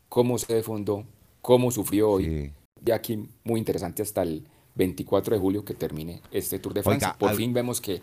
cómo 0.10 0.38
se 0.38 0.54
defondó, 0.54 1.06
cómo 1.42 1.72
sufrió 1.72 2.12
hoy. 2.12 2.26
Sí. 2.26 2.52
De 2.80 2.94
aquí 2.94 3.28
muy 3.44 3.60
interesante 3.60 4.04
hasta 4.04 4.22
el 4.22 4.46
24 4.76 5.34
de 5.36 5.40
julio 5.42 5.66
que 5.66 5.74
termine 5.74 6.22
este 6.32 6.60
Tour 6.60 6.74
de 6.76 6.82
Oiga, 6.82 6.90
Francia. 6.92 7.16
Por 7.18 7.30
al- 7.32 7.36
fin 7.36 7.52
vemos 7.52 7.82
que 7.82 8.02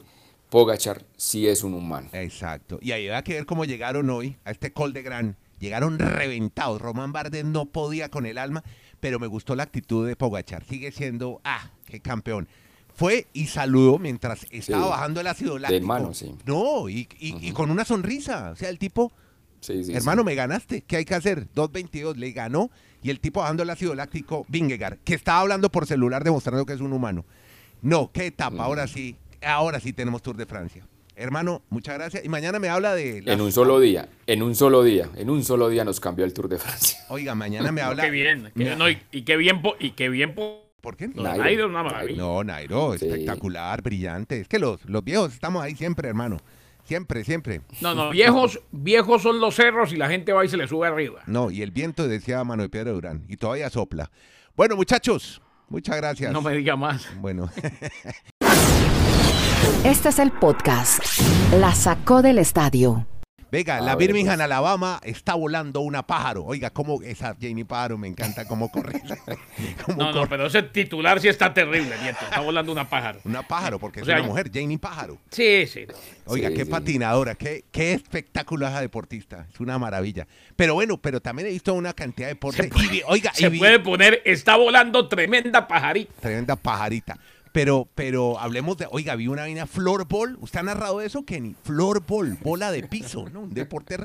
Pogachar 0.50 1.04
sí 1.16 1.46
es 1.46 1.62
un 1.62 1.74
humano. 1.74 2.08
Exacto. 2.12 2.78
Y 2.82 2.92
ahí 2.92 3.06
va 3.08 3.18
a 3.18 3.22
que 3.24 3.34
ver 3.34 3.46
cómo 3.46 3.64
llegaron 3.64 4.10
hoy 4.10 4.36
a 4.44 4.50
este 4.50 4.72
Col 4.72 4.92
de 4.92 5.02
Gran. 5.02 5.36
Llegaron 5.60 5.98
reventados. 5.98 6.80
Román 6.82 7.12
Bardet 7.12 7.44
no 7.46 7.66
podía 7.66 8.10
con 8.10 8.26
el 8.26 8.38
alma, 8.38 8.62
pero 9.00 9.18
me 9.18 9.26
gustó 9.26 9.54
la 9.54 9.62
actitud 9.62 10.06
de 10.06 10.16
Pogachar. 10.16 10.64
Sigue 10.64 10.92
siendo, 10.92 11.40
ah, 11.44 11.70
qué 11.86 12.00
campeón. 12.00 12.48
Fue 12.96 13.26
y 13.32 13.46
saludó 13.46 13.98
mientras 13.98 14.46
estaba 14.50 14.84
Sí. 14.84 14.90
bajando 14.90 15.20
el 15.20 15.26
ácido 15.26 15.58
láctico. 15.58 15.86
mano, 15.86 16.14
sí. 16.14 16.34
No, 16.46 16.88
y, 16.88 17.08
y- 17.18 17.48
y 17.48 17.52
con 17.52 17.70
una 17.70 17.84
sonrisa. 17.84 18.50
O 18.52 18.56
sea, 18.56 18.68
el 18.70 18.78
tipo, 18.78 19.12
Sí, 19.60 19.74
sí, 19.78 19.84
sí. 19.84 19.94
hermano, 19.94 20.24
me 20.24 20.34
ganaste. 20.34 20.82
¿Qué 20.82 20.96
hay 20.96 21.04
que 21.04 21.14
hacer? 21.14 21.46
2.22, 21.54 22.16
le 22.16 22.32
ganó. 22.32 22.70
Y 23.02 23.10
el 23.10 23.20
tipo 23.20 23.40
bajando 23.40 23.62
el 23.62 23.70
ácido 23.70 23.94
láctico, 23.94 24.44
Vingegaard, 24.48 24.98
que 25.04 25.14
estaba 25.14 25.40
hablando 25.40 25.70
por 25.70 25.86
celular 25.86 26.24
demostrando 26.24 26.64
que 26.66 26.72
es 26.72 26.80
un 26.80 26.92
humano. 26.92 27.24
No, 27.82 28.10
qué 28.12 28.26
etapa. 28.26 28.64
Ahora 28.64 28.86
sí, 28.86 29.16
ahora 29.42 29.78
sí 29.78 29.92
tenemos 29.92 30.22
Tour 30.22 30.36
de 30.36 30.46
Francia. 30.46 30.86
Hermano, 31.14 31.62
muchas 31.70 31.94
gracias. 31.96 32.24
Y 32.24 32.28
mañana 32.28 32.58
me 32.58 32.68
habla 32.68 32.94
de... 32.94 33.22
En 33.26 33.40
un 33.40 33.50
solo 33.52 33.78
día, 33.80 34.08
en 34.26 34.42
un 34.42 34.54
solo 34.54 34.82
día, 34.82 35.08
en 35.16 35.30
un 35.30 35.44
solo 35.44 35.68
día 35.68 35.84
nos 35.84 35.98
cambió 36.00 36.24
el 36.24 36.32
Tour 36.34 36.48
de 36.48 36.58
Francia. 36.58 36.98
Oiga, 37.08 37.34
mañana 37.34 37.72
me 37.72 37.80
habla... 37.82 38.04
Qué 38.04 38.10
bien. 38.10 38.50
que- 38.54 38.64
Me- 38.64 38.76
no, 38.76 38.88
y, 38.90 38.98
y 39.12 39.22
qué 39.22 39.36
bien. 39.36 39.62
y 39.80 39.90
qué 39.92 40.08
bien. 40.08 40.34
Po- 40.80 40.82
¿Por 40.82 40.96
qué? 40.96 41.08
de 41.08 41.20
Nairo. 41.22 41.42
Nairo 41.44 41.64
es 41.64 41.70
una 41.70 41.82
maravilla. 41.82 42.18
No, 42.18 42.44
Nairo, 42.44 42.96
Sí. 42.98 43.06
espectacular, 43.06 43.82
brillante. 43.82 44.40
Es 44.40 44.48
que 44.48 44.58
los, 44.58 44.84
los 44.84 45.02
viejos 45.04 45.32
estamos 45.34 45.62
ahí 45.62 45.74
siempre, 45.74 46.08
hermano. 46.08 46.36
Siempre, 46.84 47.24
siempre. 47.24 47.62
No, 47.80 47.94
no, 47.96 48.10
viejos, 48.10 48.60
viejos 48.70 49.22
son 49.22 49.40
los 49.40 49.56
cerros 49.56 49.92
y 49.92 49.96
la 49.96 50.08
gente 50.08 50.32
va 50.32 50.44
y 50.44 50.48
se 50.48 50.56
le 50.56 50.68
sube 50.68 50.86
arriba. 50.86 51.22
No, 51.26 51.50
y 51.50 51.62
el 51.62 51.72
viento 51.72 52.06
decía 52.06 52.44
Mano 52.44 52.62
de 52.62 52.68
Pedro 52.68 52.92
Durán. 52.92 53.24
Y 53.28 53.36
todavía 53.36 53.68
sopla. 53.70 54.10
Bueno, 54.54 54.76
muchachos, 54.76 55.42
muchas 55.68 55.96
gracias. 55.96 56.32
No 56.32 56.40
me 56.42 56.52
diga 56.54 56.76
más. 56.76 57.08
Bueno. 57.20 57.50
Este 59.84 60.08
es 60.10 60.18
el 60.20 60.30
podcast. 60.32 61.00
La 61.58 61.74
sacó 61.74 62.22
del 62.22 62.38
estadio. 62.38 63.06
Venga, 63.50 63.76
A 63.76 63.80
la 63.80 63.94
ver, 63.94 64.08
Birmingham, 64.08 64.36
pues. 64.36 64.44
Alabama, 64.44 65.00
está 65.04 65.34
volando 65.34 65.80
una 65.80 66.04
pájaro. 66.04 66.44
Oiga, 66.44 66.70
cómo 66.70 67.00
esa 67.02 67.36
Janie 67.40 67.64
Pájaro 67.64 67.96
me 67.96 68.08
encanta 68.08 68.44
cómo 68.46 68.70
corre. 68.70 69.00
Cómo 69.86 69.98
No, 69.98 70.06
no, 70.06 70.12
corre. 70.12 70.28
pero 70.30 70.46
ese 70.46 70.62
titular 70.64 71.20
sí 71.20 71.28
está 71.28 71.54
terrible, 71.54 71.94
Nieto. 72.02 72.18
Está 72.24 72.40
volando 72.40 72.72
una 72.72 72.88
pájaro. 72.88 73.20
Una 73.24 73.42
pájaro, 73.46 73.78
porque 73.78 74.00
O 74.00 74.02
es 74.02 74.06
sea, 74.06 74.16
una 74.18 74.26
mujer, 74.26 74.50
Janie 74.52 74.78
Pájaro. 74.78 75.18
Sí, 75.30 75.66
sí. 75.66 75.86
Oiga, 76.26 76.48
Sí, 76.48 76.54
qué 76.54 76.64
sí. 76.64 76.70
patinadora, 76.70 77.34
qué, 77.36 77.64
qué 77.70 77.92
espectáculo 77.92 78.66
esa 78.66 78.80
deportista. 78.80 79.46
Es 79.52 79.60
una 79.60 79.78
maravilla. 79.78 80.26
Pero 80.56 80.74
bueno, 80.74 80.98
pero 80.98 81.20
también 81.20 81.48
he 81.48 81.52
visto 81.52 81.72
una 81.74 81.92
cantidad 81.92 82.26
de 82.28 82.34
deportes. 82.34 82.68
Se 82.68 82.94
y 82.96 83.02
oiga, 83.06 83.32
Se 83.32 83.50
puede 83.50 83.78
poner, 83.78 84.22
está 84.24 84.56
volando 84.56 85.08
tremenda 85.08 85.68
pajarita. 85.68 86.12
tremenda 86.20 86.56
pajarita. 86.56 87.16
Pero, 87.56 87.88
pero 87.94 88.38
hablemos 88.38 88.76
de, 88.76 88.86
oiga, 88.90 89.16
vi 89.16 89.28
una 89.28 89.40
vaina 89.40 89.66
floorball. 89.66 90.36
¿Usted 90.42 90.58
ha 90.58 90.62
narrado 90.62 91.00
eso, 91.00 91.24
Kenny? 91.24 91.56
Floorball, 91.62 92.36
bola 92.42 92.70
de 92.70 92.82
piso, 92.82 93.30
¿no? 93.32 93.40
Un 93.40 93.54
deporte. 93.54 93.96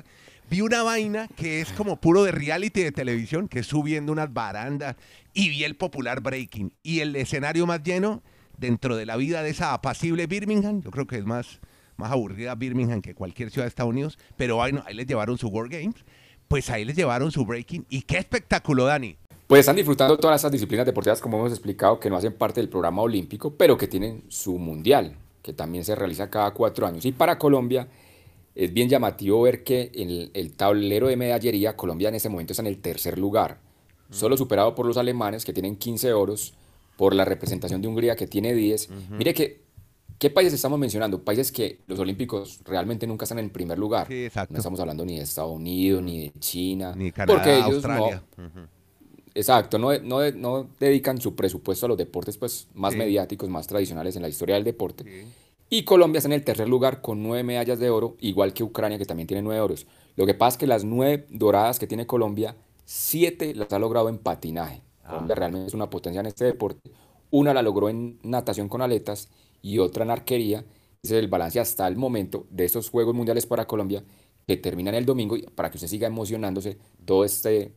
Vi 0.50 0.62
una 0.62 0.84
vaina 0.84 1.28
que 1.36 1.60
es 1.60 1.74
como 1.74 2.00
puro 2.00 2.24
de 2.24 2.32
reality 2.32 2.82
de 2.82 2.94
televisión, 2.94 3.50
que 3.50 3.60
es 3.60 3.68
subiendo 3.68 4.14
unas 4.14 4.32
barandas. 4.32 4.96
Y 5.34 5.50
vi 5.50 5.66
el 5.66 5.76
popular 5.76 6.22
breaking. 6.22 6.72
Y 6.82 7.02
el 7.02 7.14
escenario 7.18 7.68
más 7.68 7.84
lleno 7.84 8.24
dentro 8.58 8.96
de 8.96 9.06
la 9.06 9.18
vida 9.18 9.44
de 9.44 9.50
esa 9.50 9.74
apacible 9.74 10.28
Birmingham. 10.28 10.82
Yo 10.82 10.90
creo 10.90 11.06
que 11.06 11.18
es 11.18 11.26
más, 11.26 11.60
más 11.98 12.10
aburrida 12.10 12.56
Birmingham 12.56 13.02
que 13.02 13.16
cualquier 13.16 13.52
ciudad 13.52 13.66
de 13.66 13.70
Estados 13.70 13.92
Unidos. 13.92 14.18
Pero 14.38 14.64
ahí 14.64 14.72
les 14.94 15.08
llevaron 15.08 15.38
su 15.38 15.50
World 15.50 15.74
Games. 15.74 16.06
Pues 16.48 16.70
ahí 16.70 16.86
les 16.86 16.96
llevaron 16.96 17.34
su 17.34 17.46
breaking. 17.46 17.86
Y 17.90 18.04
qué 18.04 18.18
espectáculo, 18.18 18.86
Dani. 18.86 19.18
Pues 19.52 19.60
están 19.60 19.76
disfrutando 19.76 20.16
todas 20.18 20.40
esas 20.40 20.50
disciplinas 20.50 20.86
deportivas, 20.86 21.20
como 21.20 21.38
hemos 21.38 21.52
explicado, 21.52 22.00
que 22.00 22.10
no 22.10 22.16
hacen 22.16 22.32
parte 22.32 22.62
del 22.62 22.70
programa 22.70 23.02
olímpico, 23.02 23.54
pero 23.54 23.78
que 23.78 23.86
tienen 23.86 24.24
su 24.30 24.58
mundial, 24.58 25.18
que 25.42 25.52
también 25.52 25.84
se 25.84 25.94
realiza 25.94 26.30
cada 26.30 26.52
cuatro 26.52 26.88
años. 26.88 27.04
Y 27.04 27.12
para 27.12 27.38
Colombia 27.38 27.90
es 28.56 28.72
bien 28.72 28.88
llamativo 28.88 29.42
ver 29.42 29.66
que 29.66 29.92
en 29.94 30.10
el, 30.10 30.32
el 30.36 30.54
tablero 30.54 31.10
de 31.10 31.18
medallería, 31.18 31.76
Colombia 31.76 32.08
en 32.08 32.16
ese 32.16 32.30
momento 32.30 32.54
está 32.54 32.64
en 32.64 32.68
el 32.68 32.78
tercer 32.78 33.20
lugar, 33.20 33.58
solo 34.10 34.38
superado 34.38 34.74
por 34.74 34.86
los 34.86 34.96
alemanes, 34.96 35.44
que 35.44 35.52
tienen 35.52 35.76
15 35.76 36.14
oros, 36.14 36.54
por 36.96 37.14
la 37.14 37.26
representación 37.26 37.82
de 37.82 37.90
Hungría, 37.90 38.16
que 38.16 38.28
tiene 38.28 38.54
10. 38.54 38.90
Mire 39.10 39.34
que 39.34 39.70
¿Qué 40.18 40.30
países 40.30 40.54
estamos 40.54 40.80
mencionando? 40.80 41.24
Países 41.24 41.52
que 41.52 41.80
los 41.88 42.00
olímpicos 42.00 42.62
realmente 42.64 43.06
nunca 43.06 43.26
están 43.26 43.40
en 43.40 43.50
primer 43.50 43.78
lugar. 43.78 44.08
Sí, 44.08 44.26
exacto. 44.26 44.54
No 44.54 44.60
estamos 44.60 44.80
hablando 44.80 45.04
ni 45.04 45.18
de 45.18 45.24
Estados 45.24 45.52
Unidos, 45.52 46.04
ni 46.04 46.20
de 46.22 46.40
China. 46.40 46.94
Ni 46.96 47.12
Canadá, 47.12 47.38
porque 47.38 47.58
ellos 47.58 47.84
Australia. 47.84 48.24
no, 48.38 48.81
exacto, 49.34 49.78
no, 49.78 49.98
no, 50.00 50.32
no 50.32 50.68
dedican 50.80 51.20
su 51.20 51.36
presupuesto 51.36 51.86
a 51.86 51.90
los 51.90 51.98
deportes 51.98 52.38
pues, 52.38 52.68
más 52.74 52.94
Sí. 52.94 53.00
mediáticos, 53.00 53.50
más 53.50 53.68
tradicionales 53.68 54.16
en 54.16 54.22
la 54.22 54.30
historia 54.30 54.56
del 54.56 54.64
deporte. 54.64 55.26
Y 55.70 55.84
Colombia 55.84 56.18
está 56.20 56.28
en 56.28 56.34
el 56.34 56.44
tercer 56.44 56.68
lugar 56.68 57.02
con 57.02 57.24
nueve 57.24 57.44
medallas 57.44 57.80
de 57.80 57.90
oro, 57.90 58.18
igual 58.20 58.54
que 58.54 58.64
Ucrania, 58.64 58.98
que 58.98 59.06
también 59.06 59.28
tiene 59.28 59.42
nueve 59.42 59.62
oros. 59.62 59.88
Lo 60.18 60.26
que 60.26 60.34
pasa 60.34 60.56
es 60.56 60.58
que 60.58 60.68
las 60.68 60.84
nueve 60.84 61.26
doradas 61.30 61.80
que 61.80 61.88
tiene 61.88 62.06
Colombia, 62.06 62.56
siete 62.86 63.56
las 63.56 63.72
ha 63.72 63.80
logrado 63.80 64.10
en 64.10 64.18
patinaje. 64.18 64.82
Colombia 65.08 65.36
realmente 65.36 65.68
es 65.68 65.74
una 65.74 65.90
potencia 65.90 66.20
en 66.20 66.26
este 66.28 66.46
deporte. 66.46 66.92
Una 67.30 67.54
la 67.54 67.62
logró 67.62 67.88
en 67.90 68.20
natación 68.24 68.68
con 68.68 68.82
aletas 68.82 69.30
y 69.62 69.80
otra 69.80 70.04
en 70.04 70.12
arquería. 70.12 70.66
Ese 71.04 71.18
es 71.18 71.24
el 71.24 71.30
balance 71.30 71.60
hasta 71.60 71.88
el 71.88 71.96
momento 71.96 72.46
de 72.50 72.66
estos 72.66 72.90
Juegos 72.90 73.16
Mundiales 73.16 73.46
para 73.46 73.66
Colombia, 73.66 74.04
que 74.48 74.58
terminan 74.58 74.94
el 74.96 75.06
domingo, 75.06 75.38
y 75.38 75.44
para 75.44 75.72
que 75.72 75.78
usted 75.78 75.88
siga 75.88 76.08
emocionándose 76.08 76.78
todo 77.06 77.24
este 77.24 77.74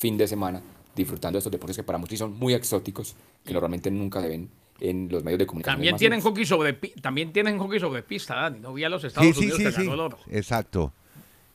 fin 0.00 0.16
de 0.18 0.26
semana, 0.26 0.60
disfrutando 0.96 1.36
de 1.36 1.40
estos 1.40 1.52
deportes 1.52 1.76
que 1.76 1.82
para 1.84 1.98
muchos 1.98 2.18
son 2.18 2.32
muy 2.38 2.54
exóticos, 2.54 3.14
que 3.44 3.52
normalmente 3.52 3.90
nunca 3.90 4.20
se 4.20 4.28
ven 4.28 4.48
en 4.80 5.08
los 5.10 5.22
medios 5.22 5.38
de 5.40 5.46
comunicación. 5.46 5.76
También 5.76 5.96
tienen 5.96 6.20
hockey 6.22 6.44
sobre 6.46 6.72
también 7.02 7.32
tienen 7.32 7.58
hockey 7.58 7.78
sobre 7.78 8.02
pista, 8.02 8.34
Dani. 8.34 8.60
No 8.60 8.72
vi 8.72 8.82
a 8.84 8.88
los 8.88 9.04
Estados 9.04 9.28
Sí, 9.28 9.34
sí, 9.34 9.40
Unidos 9.40 9.58
sí, 9.58 9.64
que 9.64 9.70
sí. 9.72 9.76
ganó 9.82 9.94
el 9.94 10.00
oro. 10.00 10.18
Exacto. 10.30 10.92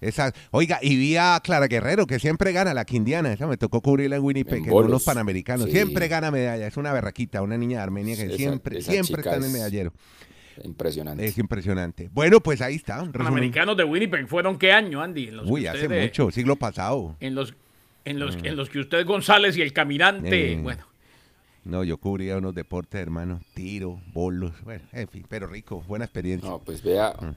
Exacto. 0.01 0.39
Oiga, 0.51 0.77
y 0.81 0.95
vi 0.95 1.15
a 1.17 1.39
Clara 1.43 1.67
Guerrero, 1.67 2.05
que 2.05 2.19
siempre 2.19 2.51
gana 2.51 2.73
la 2.75 2.85
quindiana. 2.85 3.33
Esa 3.33 3.47
me 3.47 3.57
tocó 3.57 3.81
cubrirla 3.81 4.17
en 4.17 4.23
Winnipeg, 4.23 4.59
En 4.59 4.65
en 4.65 4.69
bolos. 4.69 4.89
unos 4.89 5.03
panamericanos. 5.03 5.65
Sí. 5.65 5.71
Siempre 5.71 6.07
gana 6.07 6.29
medalla. 6.29 6.67
Es 6.67 6.77
una 6.77 6.93
berraquita, 6.93 7.41
una 7.41 7.57
niña 7.57 7.77
de 7.77 7.83
Armenia 7.83 8.15
que 8.15 8.25
Esa- 8.25 8.35
siempre, 8.37 8.77
esa 8.77 8.91
siempre 8.91 9.21
está 9.21 9.37
en 9.37 9.43
el 9.45 9.49
medallero. 9.51 9.91
Impresionante. 10.63 11.25
Es 11.25 11.37
impresionante. 11.37 12.09
Bueno, 12.13 12.39
pues 12.41 12.61
ahí 12.61 12.75
está. 12.75 12.97
Los 12.97 13.07
resumen. 13.11 13.27
americanos 13.27 13.75
de 13.75 13.83
Winnipeg 13.83 14.27
fueron 14.27 14.57
qué 14.57 14.71
año, 14.71 15.01
Andy? 15.01 15.29
En 15.29 15.37
los 15.37 15.45
que 15.45 15.51
Uy, 15.51 15.67
hace 15.67 15.89
mucho, 15.89 16.31
siglo 16.31 16.55
pasado. 16.55 17.15
En 17.19 17.35
los, 17.35 17.53
en 18.05 18.19
los, 18.19 18.37
en 18.43 18.55
los 18.55 18.69
que 18.69 18.79
usted 18.79 19.05
González 19.05 19.57
y 19.57 19.61
el 19.61 19.73
caminante, 19.73 20.53
Eh. 20.53 20.59
bueno, 20.61 20.85
No, 21.63 21.83
yo 21.83 21.97
cubría 21.97 22.37
unos 22.37 22.53
deportes, 22.53 23.01
hermano. 23.01 23.41
Tiro, 23.55 23.99
bolos. 24.13 24.53
Bueno, 24.63 24.83
en 24.91 25.07
fin, 25.07 25.25
pero 25.27 25.47
rico. 25.47 25.83
Buena 25.87 26.05
experiencia. 26.05 26.47
No, 26.47 26.59
pues 26.59 26.83
vea. 26.83 27.13
Mm. 27.19 27.35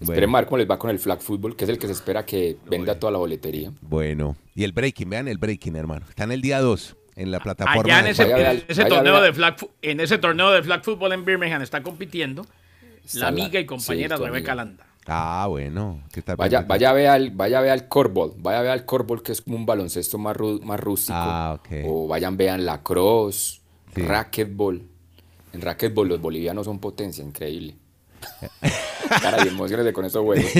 Esperen 0.00 0.34
a 0.34 0.38
ver 0.38 0.46
cómo 0.46 0.56
les 0.56 0.70
va 0.70 0.78
con 0.78 0.88
el 0.88 0.98
flag 0.98 1.20
football, 1.20 1.54
que 1.54 1.64
es 1.64 1.70
el 1.70 1.78
que 1.78 1.86
se 1.86 1.92
espera 1.92 2.24
que 2.24 2.56
venda 2.66 2.98
toda 2.98 3.12
la 3.12 3.18
boletería. 3.18 3.70
Bueno. 3.82 4.36
Y 4.54 4.64
el 4.64 4.72
breaking, 4.72 5.10
vean 5.10 5.28
el 5.28 5.36
breaking, 5.36 5.76
hermano. 5.76 6.06
Está 6.08 6.24
en 6.24 6.32
el 6.32 6.40
día 6.40 6.60
2 6.60 6.96
en 7.16 7.30
la 7.30 7.40
plataforma. 7.40 7.82
allá 7.82 8.00
en 8.00 8.06
ese, 8.06 8.84
torneo 8.86 9.20
de 9.20 9.32
flag, 9.34 9.56
en 9.82 10.00
ese 10.00 10.16
torneo 10.16 10.50
de 10.52 10.62
flag 10.62 10.82
football 10.82 11.12
en 11.12 11.24
Birmingham 11.26 11.60
está 11.60 11.82
compitiendo 11.82 12.46
Está 13.04 13.20
la 13.20 13.28
amiga 13.28 13.58
y 13.58 13.62
sí, 13.62 13.66
compañera 13.66 14.16
tu 14.16 14.24
Rebeca 14.24 14.52
amiga. 14.52 14.64
Landa. 14.64 14.86
Ah, 15.12 15.46
bueno. 15.48 16.00
¿Qué 16.12 16.22
tal? 16.22 16.36
Vaya, 16.36 16.60
vaya 16.62 16.90
a 16.90 16.92
ver 16.92 17.08
al, 17.08 17.30
vaya 17.30 17.58
a 17.58 17.62
ver 17.62 17.70
al 17.72 17.88
corfball, 17.88 18.32
vaya 18.38 18.60
a 18.60 18.62
ver 18.62 18.70
al 18.70 18.84
corfball 18.84 19.22
que 19.24 19.32
es 19.32 19.40
como 19.42 19.56
un 19.56 19.66
baloncesto 19.66 20.18
más, 20.18 20.36
ru- 20.36 20.60
más 20.62 20.78
rústico. 20.78 21.18
Ah, 21.18 21.58
ok. 21.58 21.68
O 21.86 22.06
vayan, 22.06 22.36
vean 22.36 22.64
la 22.64 22.82
cross, 22.82 23.60
Sí. 23.94 24.02
racquetball. 24.02 24.86
En 25.52 25.60
racquetball 25.62 26.06
los 26.08 26.20
bolivianos 26.20 26.64
son 26.66 26.78
potencia, 26.78 27.24
increíble. 27.24 27.74
Cara, 29.20 29.44
y 29.44 29.48
emociones 29.48 29.92
con 29.92 30.04
estos 30.04 30.22
juegos. 30.24 30.46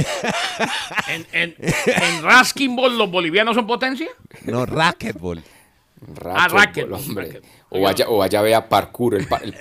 En, 1.09 1.27
en, 1.33 1.55
en 1.59 2.23
Raskin 2.23 2.77
Ball 2.77 2.97
los 2.99 3.11
bolivianos 3.11 3.55
son 3.55 3.67
potencia. 3.67 4.09
No, 4.45 4.67
racquetball. 4.67 5.43
Racquetball, 6.15 6.51
racquetball, 6.61 7.01
hombre. 7.01 7.25
racquetball. 7.27 7.51
O 7.71 7.81
vaya, 7.83 8.09
o 8.09 8.19
vaya 8.19 8.39
a 8.39 8.43
ver 8.43 8.55
a 8.55 8.69
parkour. 8.69 9.15
El, 9.15 9.27
pa- 9.27 9.39
el 9.39 9.55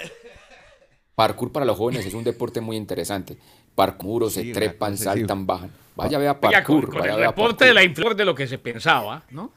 parkour 1.16 1.52
para 1.52 1.66
los 1.66 1.78
jóvenes 1.78 2.06
es 2.06 2.14
un 2.14 2.24
deporte 2.24 2.62
muy 2.62 2.76
interesante. 2.78 3.38
Parkour, 3.76 4.30
se 4.32 4.42
Sí, 4.44 4.52
trepan, 4.54 4.98
saltan, 4.98 5.46
bajan. 5.46 5.72
Vaya 5.96 6.18
a 6.18 6.20
ver 6.20 6.30
a 6.30 6.32
Oiga, 6.32 6.40
parkour. 6.42 6.82
con, 6.86 6.92
con 6.92 7.00
vaya 7.02 7.14
a 7.14 7.18
el 7.18 7.24
reporte 7.26 7.66
de 7.66 7.74
la 7.74 7.84
inflor 7.84 8.16
de 8.16 8.26
lo 8.26 8.34
que 8.36 8.48
se 8.48 8.58
pensaba, 8.58 9.24
¿no? 9.32 9.52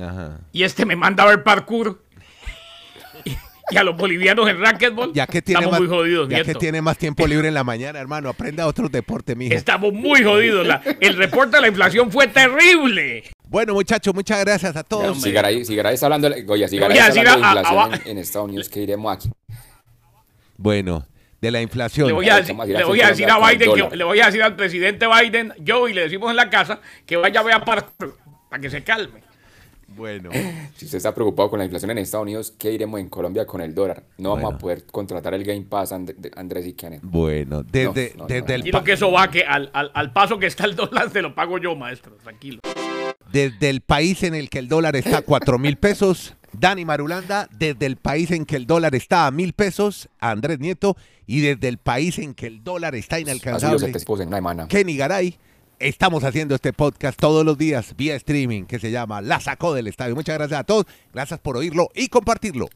Ajá. 0.00 0.38
Y 0.52 0.62
este 0.62 0.84
me 0.84 0.94
manda 0.96 1.24
a 1.24 1.26
ver 1.26 1.42
parkour. 1.42 2.02
Y, 3.24 3.30
y 3.70 3.76
a 3.76 3.82
los 3.82 3.96
bolivianos 3.96 4.48
en 4.48 4.60
racquetball. 4.60 5.12
Ya 5.14 5.26
que 5.26 5.40
tiene 5.42 5.60
estamos 5.60 5.72
más, 5.72 5.80
muy 5.80 5.88
jodidos, 5.88 6.28
ya 6.28 6.44
que 6.44 6.54
tiene 6.54 6.82
más 6.82 6.98
tiempo 6.98 7.26
libre 7.26 7.48
en 7.48 7.54
la 7.54 7.64
mañana, 7.64 7.98
hermano, 7.98 8.28
aprenda 8.28 8.66
otros 8.66 8.90
deportes, 8.92 9.36
mija. 9.36 9.54
Estamos 9.54 9.92
muy 9.92 10.22
jodidos. 10.22 10.66
La- 10.66 10.82
el 11.00 11.16
reporte 11.16 11.56
de 11.56 11.62
la 11.62 11.68
inflación 11.68 12.10
fue 12.12 12.26
terrible. 12.28 13.24
Bueno, 13.48 13.72
muchachos, 13.74 14.12
muchas 14.14 14.40
gracias 14.40 14.76
a 14.76 14.82
todos. 14.82 15.22
Sigaray, 15.22 15.64
Sigaray 15.64 15.94
está 15.94 16.06
hablando, 16.06 16.28
de- 16.28 16.44
oye, 16.48 16.68
Sigaray 16.68 16.98
hablando 16.98 17.22
de 17.22 17.28
a- 17.28 17.32
a- 17.32 17.36
inflación 17.54 17.92
a- 17.92 17.96
en, 17.96 18.08
en 18.10 18.18
Estados 18.18 18.48
Unidos, 18.48 18.68
que 18.68 18.80
iremos 18.82 19.16
aquí. 19.16 19.30
Bueno, 20.56 21.06
de 21.46 21.50
la 21.52 21.62
inflación. 21.62 22.06
Le 22.08 22.12
voy 22.12 22.28
a 22.28 22.36
decir, 22.36 22.52
¿cómo 22.54 22.66
dirá 22.66 22.78
le 22.80 22.84
que 22.84 22.88
voy 22.88 23.00
a, 23.00 23.08
decir 23.08 23.30
a 23.30 23.38
Biden, 23.38 23.74
que, 23.90 23.96
le 23.96 24.04
voy 24.04 24.20
a 24.20 24.26
decir 24.26 24.42
al 24.42 24.56
presidente 24.56 25.06
Biden, 25.06 25.52
yo 25.60 25.88
y 25.88 25.94
le 25.94 26.02
decimos 26.02 26.30
en 26.30 26.36
la 26.36 26.50
casa 26.50 26.80
que 27.06 27.16
vaya 27.16 27.40
a 27.40 27.42
ver 27.42 27.64
parkour 27.64 28.16
para 28.50 28.60
que 28.60 28.68
se 28.70 28.82
calme. 28.84 29.24
Bueno, 29.88 30.30
Si 30.74 30.84
usted 30.84 30.98
está 30.98 31.14
preocupado 31.14 31.48
con 31.48 31.58
la 31.58 31.64
inflación 31.64 31.90
en 31.92 31.98
Estados 31.98 32.24
Unidos, 32.24 32.52
¿qué 32.58 32.70
iremos 32.72 33.00
en 33.00 33.08
Colombia 33.08 33.46
con 33.46 33.60
el 33.62 33.74
dólar? 33.74 34.02
No 34.18 34.34
vamos 34.34 34.54
a 34.54 34.58
poder 34.58 34.84
contratar 34.84 35.32
el 35.32 35.42
Game 35.44 35.62
Pass, 35.62 35.92
And- 35.92 36.12
de- 36.14 36.30
Andrés 36.36 36.66
y 36.66 36.74
Kenneth. 36.74 37.00
bueno, 37.02 37.62
desde, 37.62 38.12
No, 38.16 38.24
no, 38.24 38.26
desde, 38.26 38.46
no, 38.48 38.54
el, 38.56 38.66
Y 38.68 38.72
pa- 38.72 38.78
lo 38.78 38.84
que 38.84 38.92
eso 38.92 39.10
va 39.10 39.30
que 39.30 39.44
al, 39.44 39.70
al, 39.72 39.90
al 39.94 40.12
paso 40.12 40.38
que 40.38 40.46
está 40.46 40.64
el 40.66 40.76
dólar 40.76 41.10
se 41.10 41.22
lo 41.22 41.34
pago 41.34 41.56
yo, 41.58 41.74
maestro, 41.76 42.16
tranquilo. 42.22 42.60
desde 43.32 43.70
el 43.70 43.80
país 43.80 44.22
en 44.24 44.34
el 44.34 44.50
que 44.50 44.58
el 44.58 44.68
dólar 44.68 44.96
está 44.96 45.18
a 45.18 45.22
cuatro 45.22 45.58
mil 45.58 45.76
pesos, 45.78 46.34
Dani 46.52 46.84
Marulanda, 46.84 47.48
desde 47.52 47.86
el 47.86 47.96
país 47.96 48.30
en 48.30 48.44
que 48.46 48.56
el 48.56 48.66
dólar 48.66 48.94
está 48.94 49.26
a 49.26 49.30
mil 49.30 49.52
pesos, 49.52 50.08
Andrés 50.20 50.58
Nieto, 50.58 50.96
y 51.26 51.40
desde 51.40 51.68
el 51.68 51.78
país 51.78 52.18
en 52.18 52.34
que 52.34 52.46
el 52.46 52.62
dólar 52.62 52.94
está 52.94 53.20
inalcanzable, 53.20 53.78
700 53.78 54.20
en 54.20 54.28
una 54.28 54.36
semana. 54.38 54.68
Kenny 54.68 54.96
Garay. 54.96 55.38
Estamos 55.78 56.24
haciendo 56.24 56.54
este 56.54 56.72
podcast 56.72 57.20
todos 57.20 57.44
los 57.44 57.58
días 57.58 57.94
vía 57.98 58.16
streaming 58.16 58.64
que 58.64 58.78
se 58.78 58.90
llama 58.90 59.20
La 59.20 59.40
Sacó 59.40 59.74
del 59.74 59.88
Estadio. 59.88 60.14
Muchas 60.14 60.38
gracias 60.38 60.60
a 60.60 60.64
todos. 60.64 60.86
Gracias 61.12 61.38
por 61.38 61.58
oírlo 61.58 61.90
y 61.94 62.08
compartirlo. 62.08 62.70